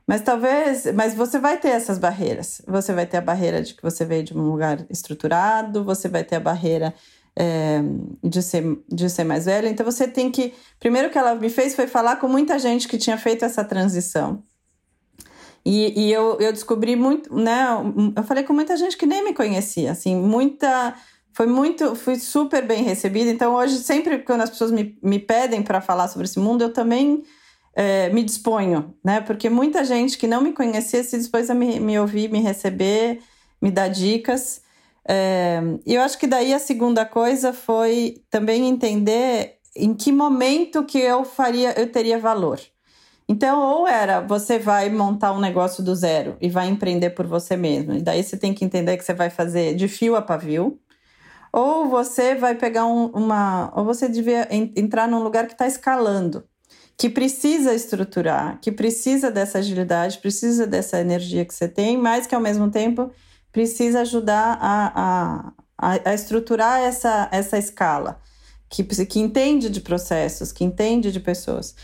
[0.09, 2.61] Mas talvez, mas você vai ter essas barreiras.
[2.67, 6.25] Você vai ter a barreira de que você veio de um lugar estruturado, você vai
[6.25, 6.93] ter a barreira
[7.41, 7.81] é,
[8.23, 9.69] de, ser, de ser mais velha.
[9.69, 10.53] Então você tem que.
[10.79, 14.43] Primeiro que ela me fez foi falar com muita gente que tinha feito essa transição.
[15.65, 17.67] E, e eu, eu descobri muito, né?
[18.15, 20.95] Eu falei com muita gente que nem me conhecia, assim, muita.
[21.33, 23.31] Foi muito, fui super bem recebida.
[23.31, 26.73] Então, hoje, sempre quando as pessoas me, me pedem para falar sobre esse mundo, eu
[26.73, 27.23] também
[27.75, 29.21] é, me disponho, né?
[29.23, 33.21] Porque muita gente que não me conhecia se dispôs a me, me ouvir, me receber,
[33.63, 34.63] me dar dicas.
[35.13, 40.99] É, eu acho que daí a segunda coisa foi também entender em que momento que
[40.99, 42.61] eu faria, eu teria valor.
[43.29, 47.57] Então, ou era você vai montar um negócio do zero e vai empreender por você
[47.57, 47.95] mesmo.
[47.95, 50.79] E daí você tem que entender que você vai fazer de fio a pavio.
[51.53, 53.73] Ou você vai pegar um, uma.
[53.75, 56.45] Ou você devia entrar num lugar que está escalando,
[56.97, 62.35] que precisa estruturar, que precisa dessa agilidade, precisa dessa energia que você tem, mas que
[62.35, 63.11] ao mesmo tempo
[63.53, 68.21] precisa ajudar a, a, a estruturar essa, essa escala,
[68.69, 71.75] que, que entende de processos, que entende de pessoas.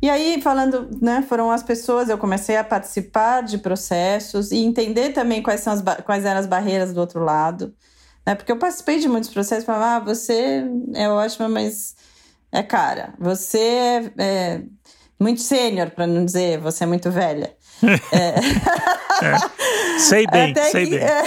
[0.00, 5.10] E aí, falando, né, foram as pessoas, eu comecei a participar de processos e entender
[5.10, 7.74] também quais, são as, quais eram as barreiras do outro lado.
[8.24, 8.34] Né?
[8.36, 11.96] Porque eu participei de muitos processos, falava, ah, você é ótima, mas
[12.52, 13.14] é cara.
[13.18, 14.62] Você é, é
[15.18, 17.56] muito sênior, para não dizer, você é muito velha.
[18.12, 19.24] É.
[19.24, 19.98] é.
[19.98, 21.00] Sei bem, até sei que, bem.
[21.00, 21.22] É,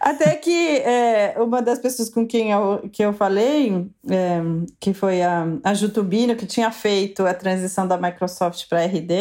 [0.00, 4.40] até que é, uma das pessoas com quem eu, que eu falei, é,
[4.80, 9.12] que foi a, a Jutubino, que tinha feito a transição da Microsoft para RD,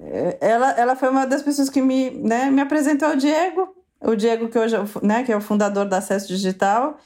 [0.00, 4.14] é, ela, ela foi uma das pessoas que me, né, me apresentou ao Diego, o
[4.14, 6.98] Diego que hoje né, que é o fundador da Acesso Digital,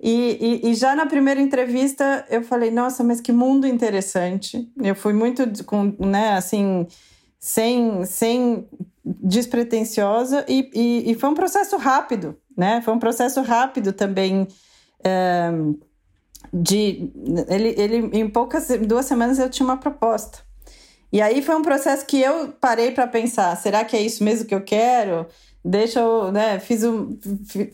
[0.00, 4.68] e, e, e, já na primeira entrevista eu falei, nossa, mas que mundo interessante.
[4.82, 6.88] Eu fui muito com, né, assim,
[7.42, 8.68] sem, sem
[9.04, 12.80] despretensiosa e, e, e, foi um processo rápido, né?
[12.82, 14.46] Foi um processo rápido também.
[15.02, 15.50] É,
[16.52, 17.10] de
[17.48, 20.40] ele, ele em poucas duas semanas eu tinha uma proposta
[21.10, 24.46] e aí foi um processo que eu parei para pensar será que é isso mesmo
[24.46, 25.26] que eu quero
[25.64, 27.16] deixa eu né fiz um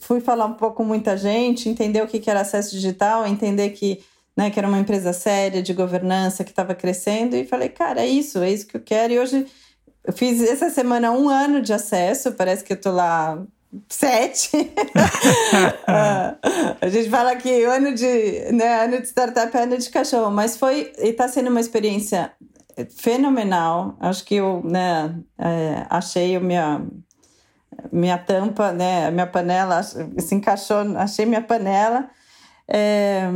[0.01, 4.01] fui falar um pouco com muita gente entender o que era acesso digital entender que
[4.39, 8.07] né que era uma empresa séria de governança que estava crescendo e falei cara é
[8.07, 9.47] isso é isso que eu quero e hoje
[10.09, 13.43] eu fiz essa semana um ano de acesso, parece que eu tô lá
[13.91, 14.51] sete.
[15.87, 16.37] Ah,
[16.81, 20.57] a gente fala que ano de, né, ano de startup é ano de cachorro, mas
[20.57, 22.33] foi e está sendo uma experiência
[22.97, 23.97] fenomenal.
[24.01, 26.87] Acho que eu né, é, achei a minha,
[27.91, 32.09] minha tampa, né, a minha panela se encaixou, achei minha panela.
[32.67, 33.31] É,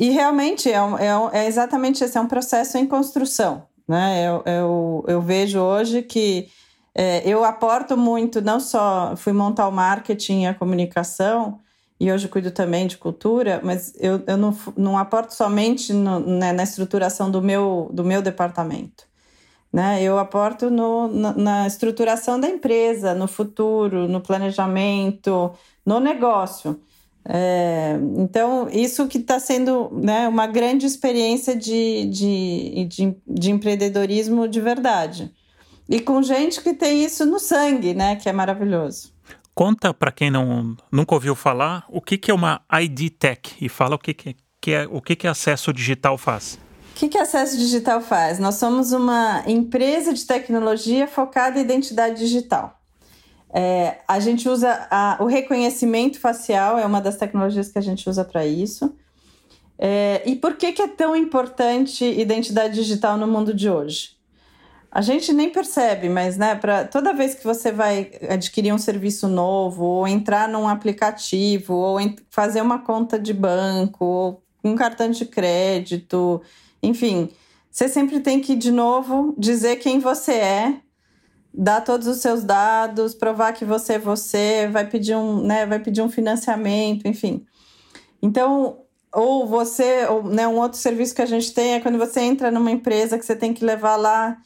[0.00, 3.64] e realmente é, é, é exatamente esse, é um processo em construção.
[3.86, 4.26] Né?
[4.26, 6.48] Eu, eu, eu vejo hoje que
[6.94, 11.60] é, eu aporto muito, não só fui montar o marketing e a comunicação,
[12.00, 16.50] e hoje cuido também de cultura, mas eu, eu não, não aporto somente no, né,
[16.50, 19.04] na estruturação do meu, do meu departamento.
[19.70, 20.02] Né?
[20.02, 25.52] Eu aporto no, na, na estruturação da empresa, no futuro, no planejamento,
[25.84, 26.80] no negócio.
[27.24, 34.48] É, então, isso que está sendo né, uma grande experiência de, de, de, de, empreendedorismo
[34.48, 35.32] de verdade.
[35.88, 39.12] E com gente que tem isso no sangue, né, que é maravilhoso.
[39.54, 43.68] Conta para quem não, nunca ouviu falar o que, que é uma ID Tech e
[43.68, 46.58] fala o que, que, que é o que, que acesso digital faz.
[46.92, 48.38] O que, que acesso digital faz?
[48.38, 52.79] Nós somos uma empresa de tecnologia focada em identidade digital.
[53.52, 58.08] É, a gente usa a, o reconhecimento facial, é uma das tecnologias que a gente
[58.08, 58.94] usa para isso.
[59.78, 64.10] É, e por que, que é tão importante identidade digital no mundo de hoje?
[64.92, 69.28] A gente nem percebe, mas né, pra, toda vez que você vai adquirir um serviço
[69.28, 75.24] novo, ou entrar num aplicativo, ou fazer uma conta de banco, ou um cartão de
[75.24, 76.42] crédito,
[76.82, 77.30] enfim,
[77.70, 80.80] você sempre tem que, de novo, dizer quem você é
[81.52, 85.78] dar todos os seus dados, provar que você é você, vai pedir um, né, vai
[85.78, 87.44] pedir um financiamento, enfim.
[88.22, 88.78] Então,
[89.12, 92.50] ou você, ou né, um outro serviço que a gente tem é quando você entra
[92.50, 94.38] numa empresa que você tem que levar lá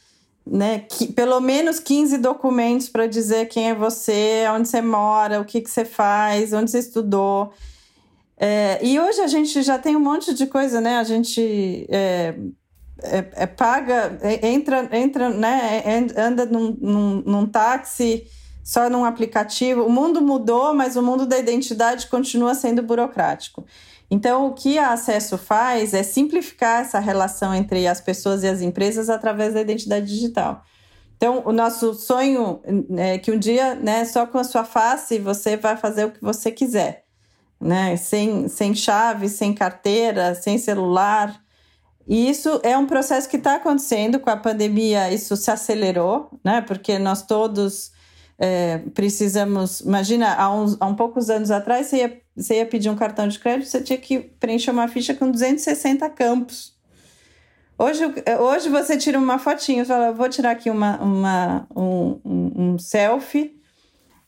[0.46, 5.44] né, que, pelo menos 15 documentos para dizer quem é você, onde você mora, o
[5.44, 7.52] que, que você faz, onde você estudou.
[8.36, 10.98] É, e hoje a gente já tem um monte de coisa, né?
[10.98, 12.34] A gente é,
[13.02, 15.82] é, é paga, é, entra, entra né?
[15.84, 18.26] É, anda num, num, num táxi
[18.62, 19.84] só num aplicativo.
[19.84, 23.64] O mundo mudou, mas o mundo da identidade continua sendo burocrático.
[24.10, 28.60] Então, o que a Acesso faz é simplificar essa relação entre as pessoas e as
[28.60, 30.62] empresas através da identidade digital.
[31.16, 32.60] Então, o nosso sonho
[32.96, 36.20] é que um dia, né, só com a sua face, você vai fazer o que
[36.20, 37.04] você quiser,
[37.60, 37.96] né?
[37.96, 41.43] Sem, sem chave, sem carteira, sem celular.
[42.06, 46.60] E isso é um processo que está acontecendo com a pandemia, isso se acelerou, né?
[46.60, 47.92] Porque nós todos
[48.38, 49.80] é, precisamos.
[49.80, 53.26] Imagina, há uns, há um poucos anos atrás, você ia, você ia pedir um cartão
[53.26, 56.74] de crédito, você tinha que preencher uma ficha com 260 campos.
[57.76, 58.04] Hoje,
[58.38, 63.60] hoje você tira uma fotinho, fala, vou tirar aqui uma, uma, um, um, selfie,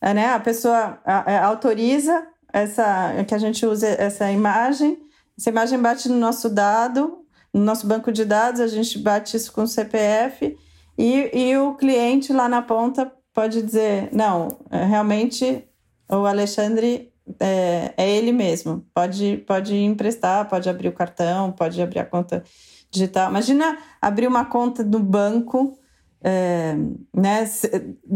[0.03, 0.31] né?
[0.31, 4.99] A pessoa a, autoriza essa que a gente use essa imagem,
[5.39, 7.25] essa imagem bate no nosso dado,
[7.57, 10.57] no nosso banco de dados, a gente bate isso com o CPF
[10.99, 15.65] e, e o cliente lá na ponta pode dizer, não, é, realmente
[16.07, 21.99] o Alexandre é, é ele mesmo, pode, pode emprestar, pode abrir o cartão, pode abrir
[21.99, 22.45] a conta
[22.91, 23.31] digital.
[23.31, 25.79] Imagina abrir uma conta do banco,
[26.23, 26.75] é,
[27.15, 27.51] né?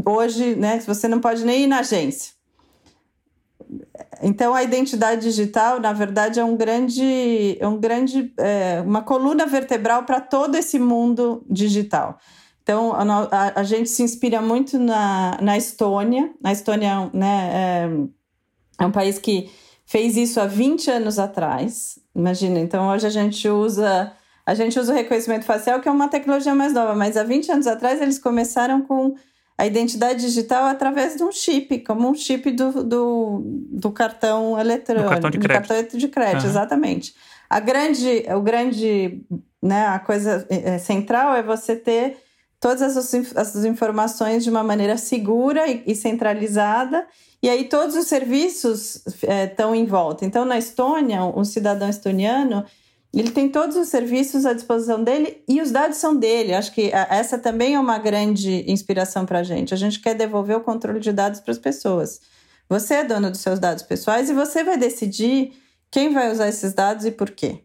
[0.07, 0.81] Hoje, né?
[0.81, 2.35] Você não pode nem ir na agência.
[4.23, 9.47] Então, a identidade digital, na verdade, é um grande, é um grande, é, uma coluna
[9.47, 12.19] vertebral para todo esse mundo digital.
[12.63, 16.31] Então, a, a, gente se inspira muito na, na Estônia.
[16.45, 19.51] A Estônia né, é, é um país que
[19.87, 21.99] fez isso há 20 anos atrás.
[22.15, 24.13] Imagina, então hoje a gente usa
[24.47, 27.53] a gente usa o reconhecimento facial, que é uma tecnologia mais nova, mas há 20
[27.53, 29.15] anos atrás eles começaram com
[29.61, 35.05] a identidade digital através de um chip, como um chip do, do, do cartão eletrônico.
[35.05, 35.68] Do cartão de crédito.
[35.68, 36.49] cartão de crédito, uhum.
[36.49, 37.14] exatamente.
[37.49, 39.20] A grande, o grande,
[39.62, 42.16] né, a coisa é, central é você ter
[42.59, 47.07] todas as, as informações de uma maneira segura e, e centralizada,
[47.42, 49.05] e aí todos os serviços
[49.42, 50.25] estão é, em volta.
[50.25, 52.64] Então, na Estônia, um cidadão estoniano
[53.18, 56.55] ele tem todos os serviços à disposição dele e os dados são dele.
[56.55, 59.75] Acho que essa também é uma grande inspiração para a gente.
[59.75, 62.20] A gente quer devolver o controle de dados para as pessoas.
[62.68, 65.53] Você é dono dos seus dados pessoais e você vai decidir
[65.90, 67.64] quem vai usar esses dados e por quê,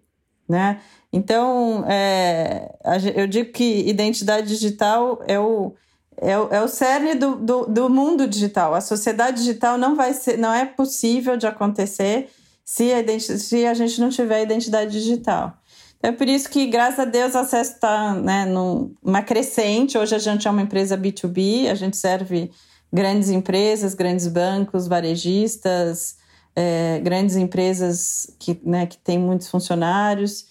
[0.50, 0.82] né?
[1.14, 2.76] Então, é,
[3.16, 5.76] eu digo que identidade digital é o,
[6.18, 8.74] é o, é o cerne do, do, do mundo digital.
[8.74, 12.30] A sociedade digital não vai ser, não é possível de acontecer
[12.66, 15.56] se a, se a gente não tiver identidade digital.
[15.98, 19.98] Então, é por isso que, graças a Deus, o acesso está né, numa crescente.
[19.98, 22.52] Hoje a gente é uma empresa B2B, a gente serve
[22.92, 26.18] grandes empresas, grandes bancos, varejistas,
[26.56, 30.48] é, grandes empresas que, né, que têm muitos funcionários.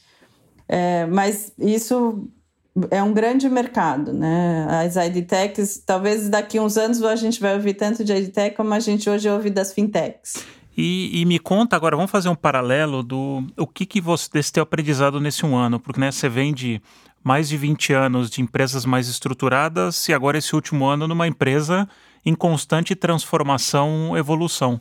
[0.69, 2.29] É, mas isso
[2.91, 4.67] é um grande mercado, né?
[4.69, 8.81] As edtechs, talvez daqui uns anos a gente vai ouvir tanto de edtech como a
[8.81, 10.35] gente hoje ouve das fintechs.
[10.77, 14.53] E, e, me conta agora, vamos fazer um paralelo do o que, que você desse
[14.53, 16.83] teu aprendizado nesse um ano, porque né, você vem de
[17.23, 21.89] mais de 20 anos de empresas mais estruturadas e agora esse último ano numa empresa
[22.27, 24.81] em constante transformação, evolução.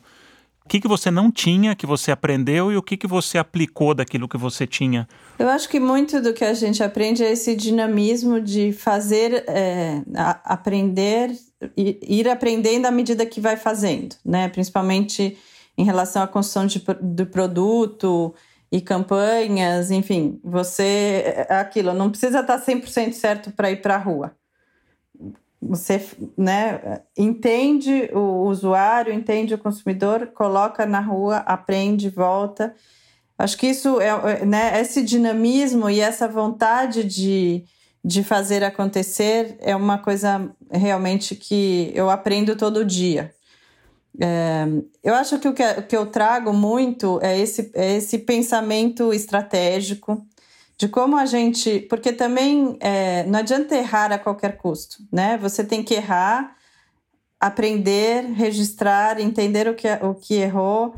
[0.64, 3.94] O que, que você não tinha, que você aprendeu e o que, que você aplicou
[3.94, 5.06] daquilo que você tinha?
[5.38, 10.02] Eu acho que muito do que a gente aprende é esse dinamismo de fazer, é,
[10.42, 11.30] aprender,
[11.76, 14.48] ir aprendendo à medida que vai fazendo, né?
[14.48, 15.36] Principalmente
[15.76, 18.34] em relação à construção de, do produto
[18.70, 23.98] e campanhas, enfim, você é aquilo, não precisa estar 100% certo para ir para a
[23.98, 24.36] rua.
[25.62, 26.04] Você
[26.36, 32.74] né, entende o usuário, entende o consumidor, coloca na rua, aprende, volta.
[33.38, 37.64] Acho que isso é, é né, esse dinamismo e essa vontade de,
[38.04, 43.32] de fazer acontecer é uma coisa realmente que eu aprendo todo dia.
[44.20, 44.66] É,
[45.02, 49.12] eu acho que o, que o que eu trago muito é esse, é esse pensamento
[49.12, 50.24] estratégico
[50.78, 51.80] de como a gente.
[51.80, 55.36] Porque também é, não adianta errar a qualquer custo, né?
[55.38, 56.56] Você tem que errar,
[57.40, 60.94] aprender, registrar, entender o que, o que errou.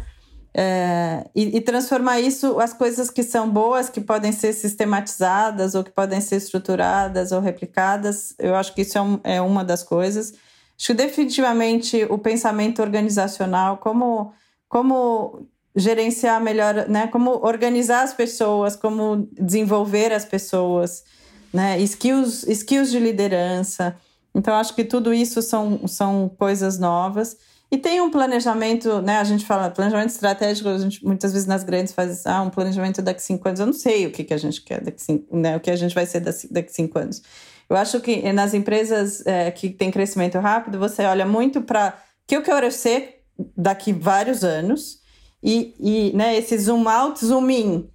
[0.58, 5.84] É, e, e, transformar isso, as coisas que são boas, que podem ser sistematizadas, ou
[5.84, 9.82] que podem ser estruturadas ou replicadas, eu acho que isso é, um, é uma das
[9.82, 10.32] coisas.
[10.78, 14.32] Acho que definitivamente o pensamento organizacional, como,
[14.68, 17.06] como gerenciar melhor, né?
[17.06, 21.04] Como organizar as pessoas, como desenvolver as pessoas,
[21.52, 21.78] né?
[21.80, 23.96] Skills, skills de liderança.
[24.34, 27.36] Então, acho que tudo isso são, são coisas novas.
[27.70, 29.18] E tem um planejamento, né?
[29.18, 33.02] A gente fala planejamento estratégico, a gente muitas vezes nas grandes faz ah, um planejamento
[33.02, 33.60] daqui cinco anos.
[33.60, 35.56] Eu não sei o que, que a gente quer daqui cinco, né?
[35.56, 37.22] O que a gente vai ser daqui cinco anos.
[37.68, 42.26] Eu acho que nas empresas é, que tem crescimento rápido, você olha muito para o
[42.26, 43.22] que eu quero ser
[43.56, 45.00] daqui vários anos
[45.42, 47.90] e, e né, esse zoom out, zoom in.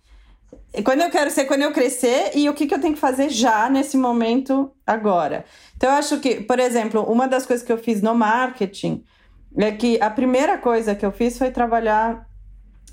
[0.84, 3.30] Quando eu quero ser, quando eu crescer e o que, que eu tenho que fazer
[3.30, 5.44] já nesse momento agora.
[5.76, 9.04] Então, eu acho que, por exemplo, uma das coisas que eu fiz no marketing
[9.58, 12.26] é que a primeira coisa que eu fiz foi trabalhar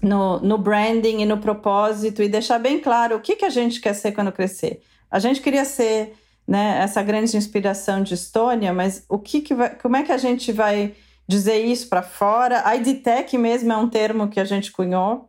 [0.02, 3.80] no, no branding e no propósito e deixar bem claro o que, que a gente
[3.80, 4.80] quer ser quando crescer.
[5.08, 6.14] A gente queria ser
[6.48, 10.16] né, essa grande inspiração de Estônia, mas o que, que vai, como é que a
[10.16, 10.94] gente vai
[11.28, 12.62] dizer isso para fora?
[12.64, 15.28] A IDTech mesmo é um termo que a gente cunhou,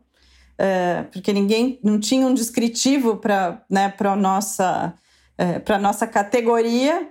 [0.56, 4.94] é, porque ninguém não tinha um descritivo para né, a nossa,
[5.36, 7.06] é, nossa categoria.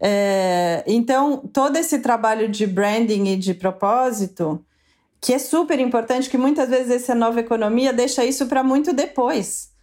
[0.00, 4.64] É, então, todo esse trabalho de branding e de propósito,
[5.20, 9.76] que é super importante, que muitas vezes essa nova economia deixa isso para muito depois.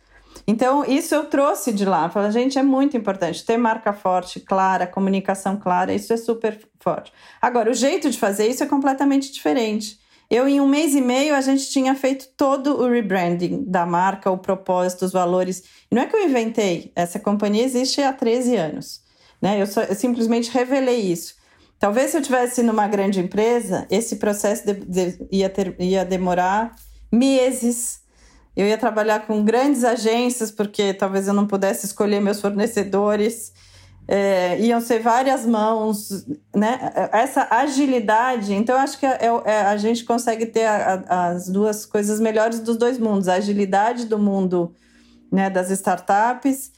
[0.47, 2.09] Então, isso eu trouxe de lá.
[2.09, 7.11] Falei, gente, é muito importante ter marca forte, clara, comunicação clara, isso é super forte.
[7.41, 9.99] Agora, o jeito de fazer isso é completamente diferente.
[10.29, 14.31] Eu, em um mês e meio, a gente tinha feito todo o rebranding da marca,
[14.31, 15.63] o propósito, os valores.
[15.91, 19.01] Não é que eu inventei, essa companhia existe há 13 anos.
[19.41, 19.61] Né?
[19.61, 21.35] Eu, só, eu simplesmente revelei isso.
[21.77, 26.75] Talvez se eu tivesse numa grande empresa, esse processo de, de, ia, ter, ia demorar
[27.11, 27.99] meses.
[28.55, 33.53] Eu ia trabalhar com grandes agências, porque talvez eu não pudesse escolher meus fornecedores.
[34.07, 36.25] É, iam ser várias mãos,
[36.55, 36.93] né?
[37.11, 38.53] Essa agilidade.
[38.53, 42.59] Então, acho que é, é, a gente consegue ter a, a, as duas coisas melhores
[42.59, 44.73] dos dois mundos: a agilidade do mundo
[45.31, 46.71] né, das startups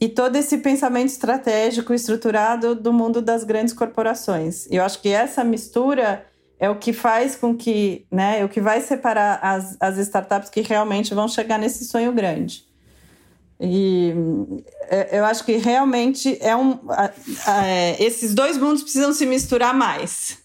[0.00, 4.66] e todo esse pensamento estratégico estruturado do mundo das grandes corporações.
[4.70, 6.24] Eu acho que essa mistura
[6.62, 10.48] é o que faz com que, né, é o que vai separar as, as startups
[10.48, 12.64] que realmente vão chegar nesse sonho grande.
[13.60, 14.14] E
[14.88, 16.78] é, eu acho que realmente é um.
[17.48, 20.40] É, esses dois mundos precisam se misturar mais.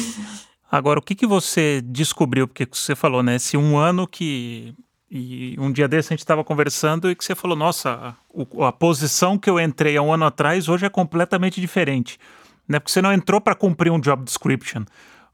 [0.72, 2.48] Agora, o que, que você descobriu?
[2.48, 3.36] Porque você falou, né?
[3.36, 4.74] Esse um ano que
[5.10, 8.16] e um dia desse a gente estava conversando e que você falou: nossa,
[8.58, 12.18] a, a, posição que eu entrei há um ano atrás hoje é completamente diferente.
[12.66, 12.78] Né?
[12.78, 14.84] Porque você não entrou para cumprir um job description.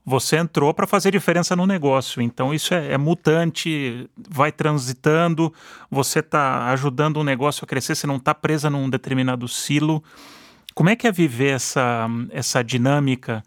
[0.05, 2.23] Você entrou para fazer diferença no negócio.
[2.23, 5.53] Então isso é, é mutante, vai transitando,
[5.91, 10.03] você está ajudando o negócio a crescer, você não está presa num determinado silo.
[10.75, 13.43] Como é que é viver essa, essa dinâmica?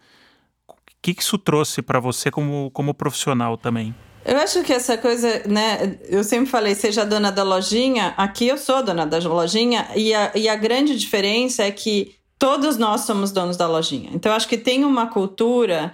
[0.68, 3.94] O que, isso trouxe para você como, como profissional também?
[4.24, 5.98] Eu acho que essa coisa, né?
[6.08, 10.32] Eu sempre falei, seja dona da lojinha, aqui eu sou dona da lojinha, e a,
[10.34, 14.10] e a grande diferença é que todos nós somos donos da lojinha.
[14.14, 15.92] Então, acho que tem uma cultura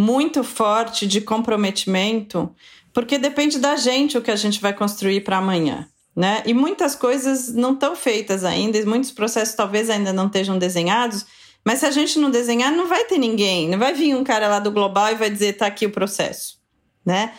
[0.00, 2.50] muito forte de comprometimento,
[2.92, 5.86] porque depende da gente o que a gente vai construir para amanhã.
[6.16, 6.42] Né?
[6.44, 11.24] E muitas coisas não estão feitas ainda, e muitos processos talvez ainda não estejam desenhados,
[11.64, 14.48] mas se a gente não desenhar, não vai ter ninguém, não vai vir um cara
[14.48, 16.58] lá do global e vai dizer tá aqui o processo,
[17.04, 17.32] né?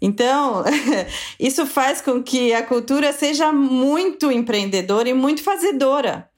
[0.00, 0.62] Então,
[1.38, 6.28] isso faz com que a cultura seja muito empreendedora e muito fazedora.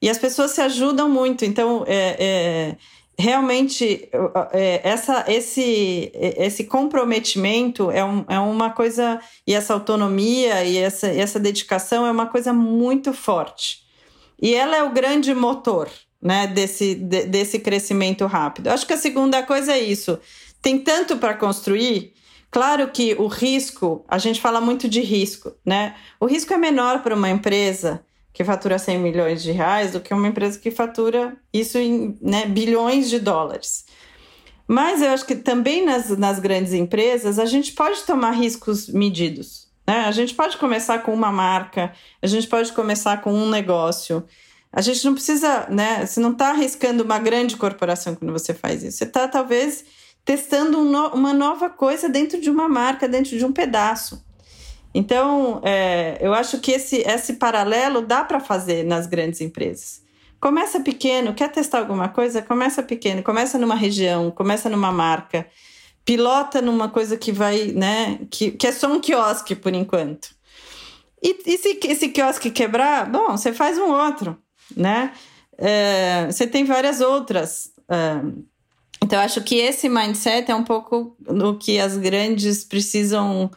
[0.00, 1.44] E as pessoas se ajudam muito.
[1.44, 2.76] Então, é, é,
[3.18, 4.08] realmente,
[4.52, 11.06] é, essa, esse, esse comprometimento é, um, é uma coisa, e essa autonomia e essa,
[11.06, 13.84] essa dedicação é uma coisa muito forte.
[14.40, 15.88] E ela é o grande motor
[16.20, 18.68] né, desse, de, desse crescimento rápido.
[18.68, 20.18] Acho que a segunda coisa é isso.
[20.60, 22.14] Tem tanto para construir
[22.50, 25.94] Claro que o risco, a gente fala muito de risco, né?
[26.18, 28.02] O risco é menor para uma empresa
[28.36, 32.44] que fatura 100 milhões de reais do que uma empresa que fatura isso em né,
[32.44, 33.86] bilhões de dólares.
[34.68, 39.68] Mas eu acho que também nas, nas grandes empresas a gente pode tomar riscos medidos.
[39.88, 40.00] Né?
[40.00, 44.22] A gente pode começar com uma marca, a gente pode começar com um negócio.
[44.70, 46.04] A gente não precisa, né?
[46.04, 48.98] Você não está arriscando uma grande corporação quando você faz isso.
[48.98, 49.82] Você está, talvez,
[50.26, 54.25] testando um no, uma nova coisa dentro de uma marca, dentro de um pedaço.
[54.96, 60.00] Então, é, eu acho que esse, esse paralelo dá para fazer nas grandes empresas.
[60.40, 62.40] Começa pequeno, quer testar alguma coisa?
[62.40, 65.46] Começa pequeno, começa numa região, começa numa marca,
[66.02, 70.30] pilota numa coisa que vai, né, que, que é só um quiosque por enquanto.
[71.22, 74.38] E, e se esse quiosque quebrar, bom, você faz um outro,
[74.74, 75.12] né?
[75.58, 77.70] É, você tem várias outras.
[77.86, 78.20] É,
[79.04, 83.50] então, acho que esse mindset é um pouco o que as grandes precisam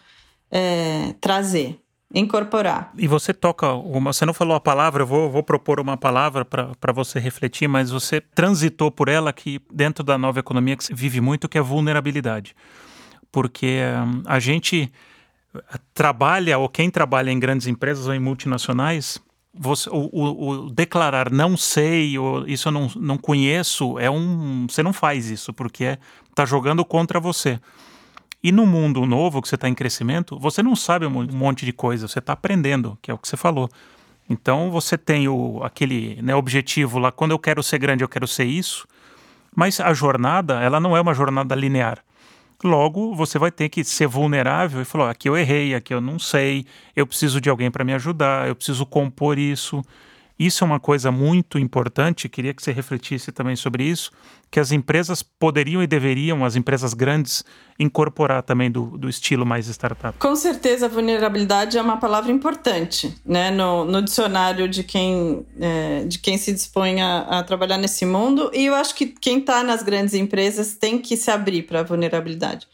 [0.51, 1.79] é, trazer.
[2.13, 2.91] incorporar.
[2.97, 4.11] E você toca uma.
[4.11, 7.91] Você não falou a palavra, eu vou, vou propor uma palavra para você refletir, mas
[7.91, 11.61] você transitou por ela que dentro da nova economia que se vive muito, que é
[11.61, 12.55] vulnerabilidade.
[13.31, 14.91] Porque um, a gente
[15.93, 19.19] trabalha, ou quem trabalha em grandes empresas ou em multinacionais,
[19.53, 24.67] você, o, o, o, declarar não sei, ou isso eu não, não conheço, é um.
[24.69, 25.99] Você não faz isso, porque está é,
[26.35, 27.59] tá jogando contra você.
[28.41, 31.73] E no mundo novo, que você está em crescimento, você não sabe um monte de
[31.73, 33.69] coisa, você está aprendendo, que é o que você falou.
[34.29, 38.27] Então você tem o, aquele né, objetivo lá, quando eu quero ser grande, eu quero
[38.27, 38.87] ser isso,
[39.55, 42.03] mas a jornada, ela não é uma jornada linear.
[42.63, 46.19] Logo, você vai ter que ser vulnerável e falar: aqui eu errei, aqui eu não
[46.19, 49.81] sei, eu preciso de alguém para me ajudar, eu preciso compor isso.
[50.39, 54.09] Isso é uma coisa muito importante, queria que você refletisse também sobre isso,
[54.49, 57.43] que as empresas poderiam e deveriam, as empresas grandes,
[57.77, 60.17] incorporar também do, do estilo mais startup.
[60.17, 66.17] Com certeza, vulnerabilidade é uma palavra importante né, no, no dicionário de quem, é, de
[66.19, 69.83] quem se dispõe a, a, trabalhar nesse mundo, e eu acho que quem está nas
[69.83, 72.65] grandes empresas tem que se abrir para a vulnerabilidade.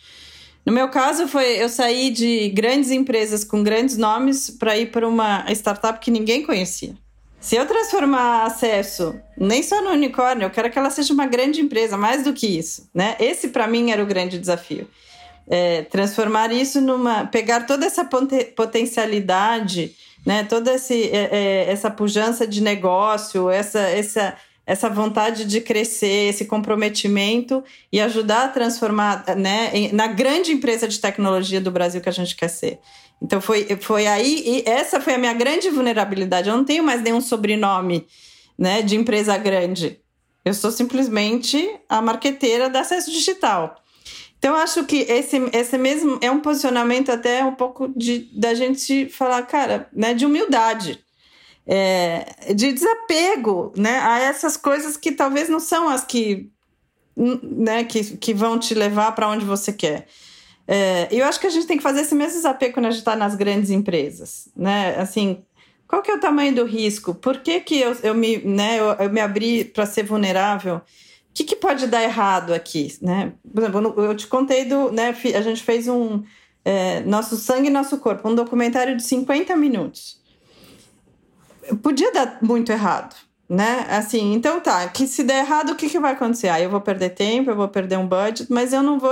[0.64, 5.08] No meu caso, foi eu saí de grandes empresas com grandes nomes para ir para
[5.08, 6.96] uma startup que ninguém conhecia.
[7.40, 11.62] Se eu transformar acesso nem só no unicórnio, eu quero que ela seja uma grande
[11.62, 13.16] empresa, mais do que isso, né?
[13.20, 14.88] Esse para mim era o grande desafio.
[15.48, 18.04] É, transformar isso numa, pegar toda essa
[18.56, 20.44] potencialidade, né?
[20.44, 24.36] Toda esse, é, é, essa pujança de negócio, essa, essa
[24.66, 31.00] essa vontade de crescer, esse comprometimento e ajudar a transformar né, na grande empresa de
[31.00, 32.80] tecnologia do Brasil que a gente quer ser.
[33.22, 36.50] Então foi, foi aí, e essa foi a minha grande vulnerabilidade.
[36.50, 38.08] Eu não tenho mais nenhum sobrenome
[38.58, 40.00] né, de empresa grande.
[40.44, 43.76] Eu sou simplesmente a marqueteira da acesso digital.
[44.38, 49.10] Então, acho que esse, esse mesmo é um posicionamento até um pouco de da gente
[49.10, 51.05] falar, cara, né, de humildade
[51.68, 56.52] é, de desapego né, a essas coisas que talvez não são as que,
[57.16, 60.08] né, que, que vão te levar para onde você quer.
[60.68, 63.00] É, eu acho que a gente tem que fazer esse mesmo desapego quando a gente
[63.00, 64.48] está nas grandes empresas.
[64.56, 64.96] Né?
[64.98, 65.44] Assim,
[65.88, 67.16] qual que é o tamanho do risco?
[67.16, 70.78] Por que, que eu, eu, me, né, eu, eu me abri para ser vulnerável?
[70.78, 70.82] O
[71.34, 72.96] que, que pode dar errado aqui?
[73.02, 73.34] Né?
[73.54, 74.92] Por exemplo, eu te contei do.
[74.92, 76.24] Né, a gente fez um.
[76.64, 80.20] É, nosso Sangue e Nosso Corpo, um documentário de 50 minutos
[81.82, 83.16] podia dar muito errado,
[83.50, 83.86] né?
[83.90, 86.50] Assim, então tá, que se der errado, o que, que vai acontecer?
[86.50, 89.12] Aí eu vou perder tempo, eu vou perder um budget, mas eu não vou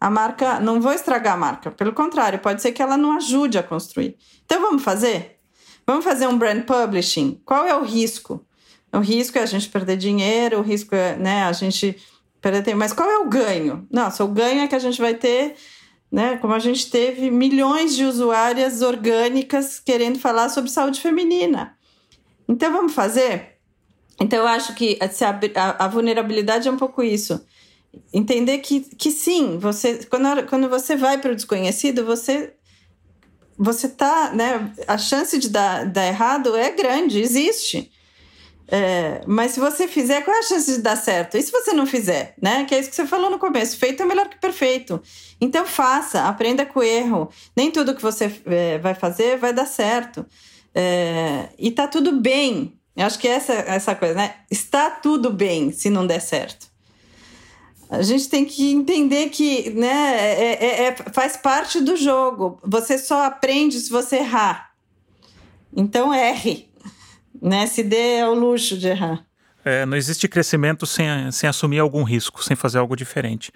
[0.00, 1.70] a marca, não vou estragar a marca.
[1.70, 4.16] Pelo contrário, pode ser que ela não ajude a construir.
[4.44, 5.38] Então vamos fazer?
[5.86, 7.40] Vamos fazer um brand publishing?
[7.44, 8.44] Qual é o risco?
[8.92, 11.96] O risco é a gente perder dinheiro, o risco é, né, a gente
[12.40, 13.86] perder tempo, mas qual é o ganho?
[13.90, 15.56] Nossa, o ganho é que a gente vai ter
[16.10, 16.36] né?
[16.38, 21.76] Como a gente teve milhões de usuárias orgânicas querendo falar sobre saúde feminina.
[22.48, 23.58] Então vamos fazer?
[24.20, 24.98] Então eu acho que
[25.54, 27.40] a, a vulnerabilidade é um pouco isso.
[28.12, 32.54] Entender que, que sim, você quando, quando você vai para o desconhecido, você
[33.56, 34.72] você tá, né?
[34.86, 37.90] A chance de dar, dar errado é grande, existe.
[38.70, 41.36] É, mas se você fizer, qual é a chance de dar certo?
[41.38, 42.64] E se você não fizer, né?
[42.66, 45.02] Que é isso que você falou no começo: feito é melhor que perfeito.
[45.40, 47.30] Então faça, aprenda com o erro.
[47.56, 50.24] Nem tudo que você é, vai fazer vai dar certo.
[50.74, 52.74] É, e tá tudo bem.
[52.96, 54.34] Eu acho que essa essa coisa, né?
[54.50, 56.68] Está tudo bem se não der certo.
[57.90, 62.60] A gente tem que entender que né, é, é, é, faz parte do jogo.
[62.62, 64.72] Você só aprende se você errar.
[65.74, 66.68] Então erre.
[67.40, 67.66] Né?
[67.66, 69.24] Se dê ao luxo de errar.
[69.64, 73.50] É, não existe crescimento sem, sem assumir algum risco, sem fazer algo diferente.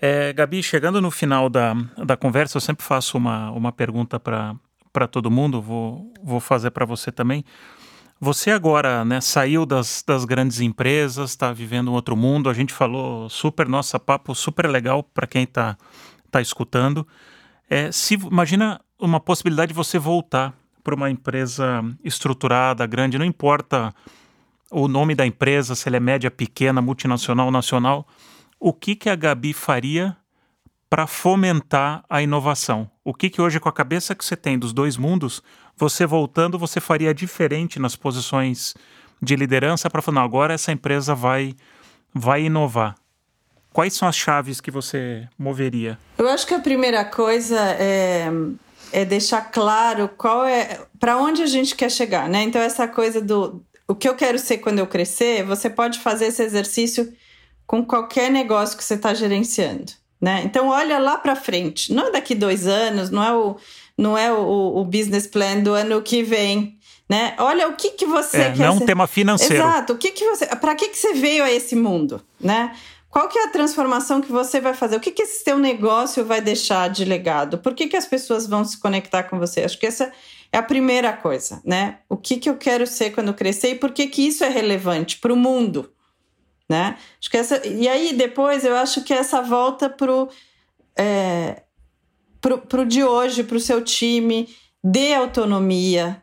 [0.00, 1.74] É, Gabi, chegando no final da,
[2.04, 4.54] da conversa, eu sempre faço uma, uma pergunta para
[4.94, 7.44] para todo mundo, vou, vou fazer para você também.
[8.20, 12.48] Você agora né, saiu das, das grandes empresas, está vivendo um outro mundo.
[12.48, 15.76] A gente falou super, nossa, papo super legal para quem está
[16.30, 17.06] tá escutando.
[17.68, 23.92] É, se Imagina uma possibilidade de você voltar para uma empresa estruturada, grande, não importa
[24.70, 28.06] o nome da empresa, se ela é média, pequena, multinacional, nacional.
[28.60, 30.16] O que, que a Gabi faria
[30.88, 32.93] para fomentar a inovação?
[33.04, 35.42] O que, que hoje, com a cabeça que você tem dos dois mundos,
[35.76, 38.74] você voltando, você faria diferente nas posições
[39.20, 41.54] de liderança para falar, agora essa empresa vai,
[42.14, 42.94] vai inovar?
[43.74, 45.98] Quais são as chaves que você moveria?
[46.16, 48.30] Eu acho que a primeira coisa é,
[48.90, 52.42] é deixar claro qual é para onde a gente quer chegar, né?
[52.42, 56.26] Então essa coisa do o que eu quero ser quando eu crescer, você pode fazer
[56.26, 57.12] esse exercício
[57.66, 59.92] com qualquer negócio que você está gerenciando.
[60.24, 60.40] Né?
[60.42, 63.56] Então olha lá para frente, não é daqui dois anos, não é o,
[63.96, 66.78] não é o, o business plan do ano que vem.
[67.06, 67.34] Né?
[67.36, 68.56] Olha o que, que você é, quer.
[68.60, 68.86] Não é um ser...
[68.86, 69.56] tema financeiro.
[69.56, 69.92] Exato.
[69.92, 70.46] O que, que você.
[70.46, 72.22] Para que, que você veio a esse mundo?
[72.40, 72.74] Né?
[73.10, 74.96] Qual que é a transformação que você vai fazer?
[74.96, 77.58] O que, que esse seu negócio vai deixar de legado?
[77.58, 79.60] Por que, que as pessoas vão se conectar com você?
[79.60, 80.10] Acho que essa
[80.50, 81.98] é a primeira coisa, né?
[82.08, 85.18] O que, que eu quero ser quando crescer e por que, que isso é relevante
[85.18, 85.92] para o mundo,
[86.68, 86.96] né?
[87.20, 90.28] Acho que essa, e aí depois eu acho que essa volta pro,
[90.96, 91.62] é,
[92.40, 94.48] pro, pro de hoje, para o seu time,
[94.82, 96.22] dê autonomia,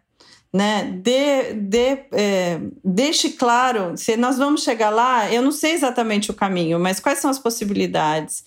[0.54, 0.92] né?
[1.02, 6.34] De, de, é, deixe claro, se nós vamos chegar lá, eu não sei exatamente o
[6.34, 8.44] caminho, mas quais são as possibilidades?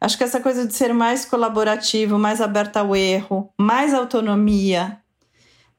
[0.00, 4.98] Acho que essa coisa de ser mais colaborativo, mais aberto ao erro, mais autonomia,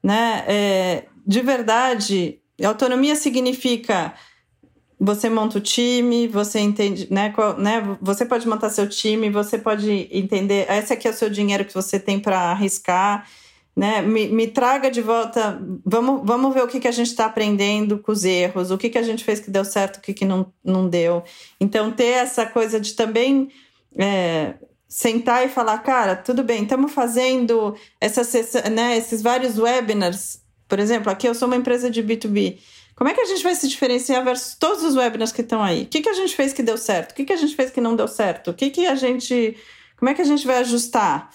[0.02, 0.44] né?
[0.46, 4.14] É, de verdade, autonomia significa
[5.04, 7.96] você monta o time, você entende, né, qual, né?
[8.00, 11.74] Você pode montar seu time, você pode entender, esse aqui é o seu dinheiro que
[11.74, 13.26] você tem para arriscar
[13.74, 14.02] né?
[14.02, 15.60] Me, me, traga de volta.
[15.84, 18.90] Vamos, vamos ver o que, que a gente está aprendendo com os erros, o que,
[18.90, 21.24] que a gente fez que deu certo, o que, que não, não deu.
[21.58, 23.48] Então, ter essa coisa de também
[23.98, 24.54] é,
[24.86, 28.22] sentar e falar, cara, tudo bem, estamos fazendo essa,
[28.70, 30.42] né, esses vários webinars.
[30.68, 32.58] Por exemplo, aqui eu sou uma empresa de B2B.
[33.02, 35.82] Como é que a gente vai se diferenciar versus todos os webinars que estão aí?
[35.82, 37.10] O que, que a gente fez que deu certo?
[37.10, 38.52] O que, que a gente fez que não deu certo?
[38.52, 39.56] O que, que a gente.
[39.96, 41.28] Como é que a gente vai ajustar?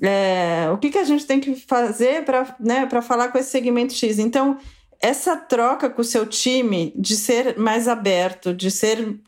[0.00, 3.92] É, o que, que a gente tem que fazer para né, falar com esse segmento
[3.92, 4.18] X?
[4.18, 4.56] Então,
[4.98, 9.20] essa troca com o seu time de ser mais aberto, de ser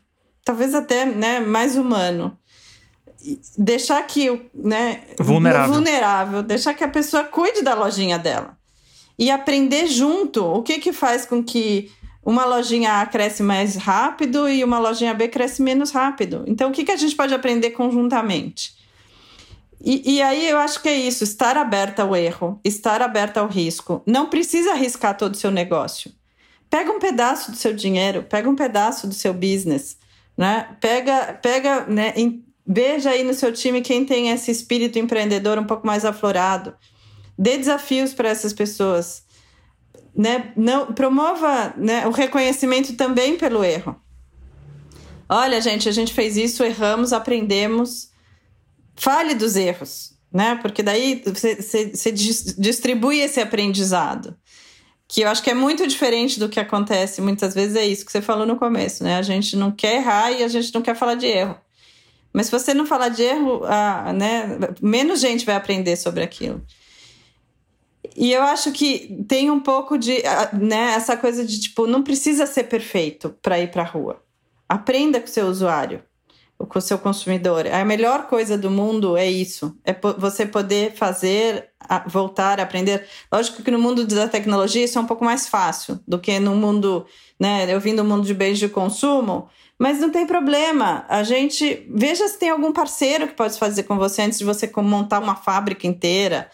[0.43, 2.35] talvez até né, mais humano,
[3.55, 5.75] deixar que né, vulnerável.
[5.75, 8.57] vulnerável, deixar que a pessoa cuide da lojinha dela
[9.17, 11.91] e aprender junto o que, que faz com que
[12.25, 16.43] uma lojinha A cresce mais rápido e uma lojinha B cresce menos rápido.
[16.47, 18.75] Então, o que, que a gente pode aprender conjuntamente?
[19.83, 23.47] E, e, aí eu acho que é isso, estar aberta ao erro, estar aberta ao
[23.47, 24.01] risco.
[24.07, 26.09] Não precisa arriscar todo o seu negócio.
[26.69, 29.97] Pega um pedaço do seu dinheiro, pega um pedaço do seu business,
[30.37, 30.69] né?
[30.79, 32.13] Pega, pega, né?
[32.65, 36.73] Veja aí no seu time quem tem esse espírito empreendedor um pouco mais aflorado.
[37.37, 39.23] Dê desafios para essas pessoas.
[40.15, 40.53] Né?
[40.55, 43.95] Não, promova né, o reconhecimento também pelo erro.
[45.27, 48.13] Olha, gente, a gente fez isso, erramos, aprendemos
[48.95, 50.57] fale dos erros, né?
[50.61, 54.35] Porque daí você, distribui esse aprendizado.
[55.07, 58.11] Que eu acho que é muito diferente do que acontece muitas vezes, é isso que
[58.11, 59.17] você falou no começo, né?
[59.17, 61.55] A gente não quer errar e a gente não quer falar de erro.
[62.31, 66.63] Mas se você não falar de erro, ah, né, menos gente vai aprender sobre aquilo.
[68.15, 70.21] E eu acho que tem um pouco de,
[70.53, 74.21] né, essa coisa de tipo, não precisa ser perfeito para ir para rua.
[74.67, 76.03] Aprenda com o seu usuário
[76.65, 77.67] com o seu consumidor.
[77.67, 81.69] A melhor coisa do mundo é isso, é você poder fazer,
[82.07, 83.05] voltar aprender.
[83.31, 86.55] Lógico que no mundo da tecnologia isso é um pouco mais fácil do que no
[86.55, 87.05] mundo,
[87.39, 87.71] né?
[87.73, 89.47] Eu vim do mundo de bens de consumo,
[89.77, 91.05] mas não tem problema.
[91.09, 94.71] A gente veja se tem algum parceiro que pode fazer com você antes de você
[94.77, 96.49] montar uma fábrica inteira,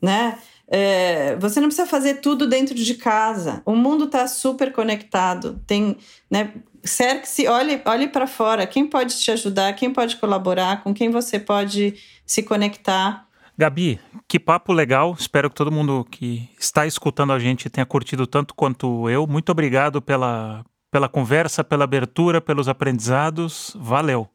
[0.00, 0.38] né?
[0.68, 3.62] É, você não precisa fazer tudo dentro de casa.
[3.64, 5.60] O mundo está super conectado.
[5.66, 5.96] Tem,
[6.30, 6.52] né,
[6.82, 8.66] cerque-se, olhe, olhe para fora.
[8.66, 9.72] Quem pode te ajudar?
[9.74, 10.82] Quem pode colaborar?
[10.82, 11.94] Com quem você pode
[12.26, 13.26] se conectar?
[13.56, 15.14] Gabi, que papo legal.
[15.18, 19.26] Espero que todo mundo que está escutando a gente tenha curtido tanto quanto eu.
[19.26, 23.72] Muito obrigado pela, pela conversa, pela abertura, pelos aprendizados.
[23.78, 24.28] Valeu.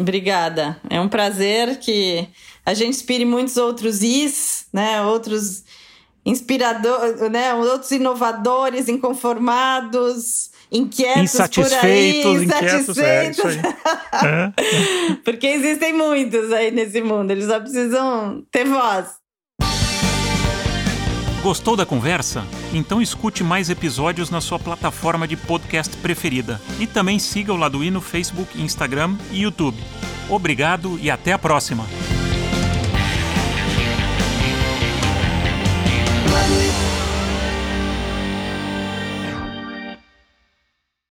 [0.00, 0.80] Obrigada.
[0.88, 2.26] É um prazer que
[2.64, 5.02] a gente inspire muitos outros is, né?
[5.02, 5.64] Outros
[6.24, 7.54] inspiradores, né?
[7.54, 13.56] Outros inovadores, inconformados, inquietos insatisfeitos, por aí, inquietos, insatisfeitos.
[14.12, 14.52] É,
[15.10, 15.14] é.
[15.24, 19.18] Porque existem muitos aí nesse mundo, eles só precisam ter voz.
[21.42, 22.44] Gostou da conversa?
[22.74, 26.60] Então escute mais episódios na sua plataforma de podcast preferida.
[26.80, 29.78] E também siga o Laduí no Facebook, Instagram e YouTube.
[30.28, 31.86] Obrigado e até a próxima!
[36.30, 36.67] money.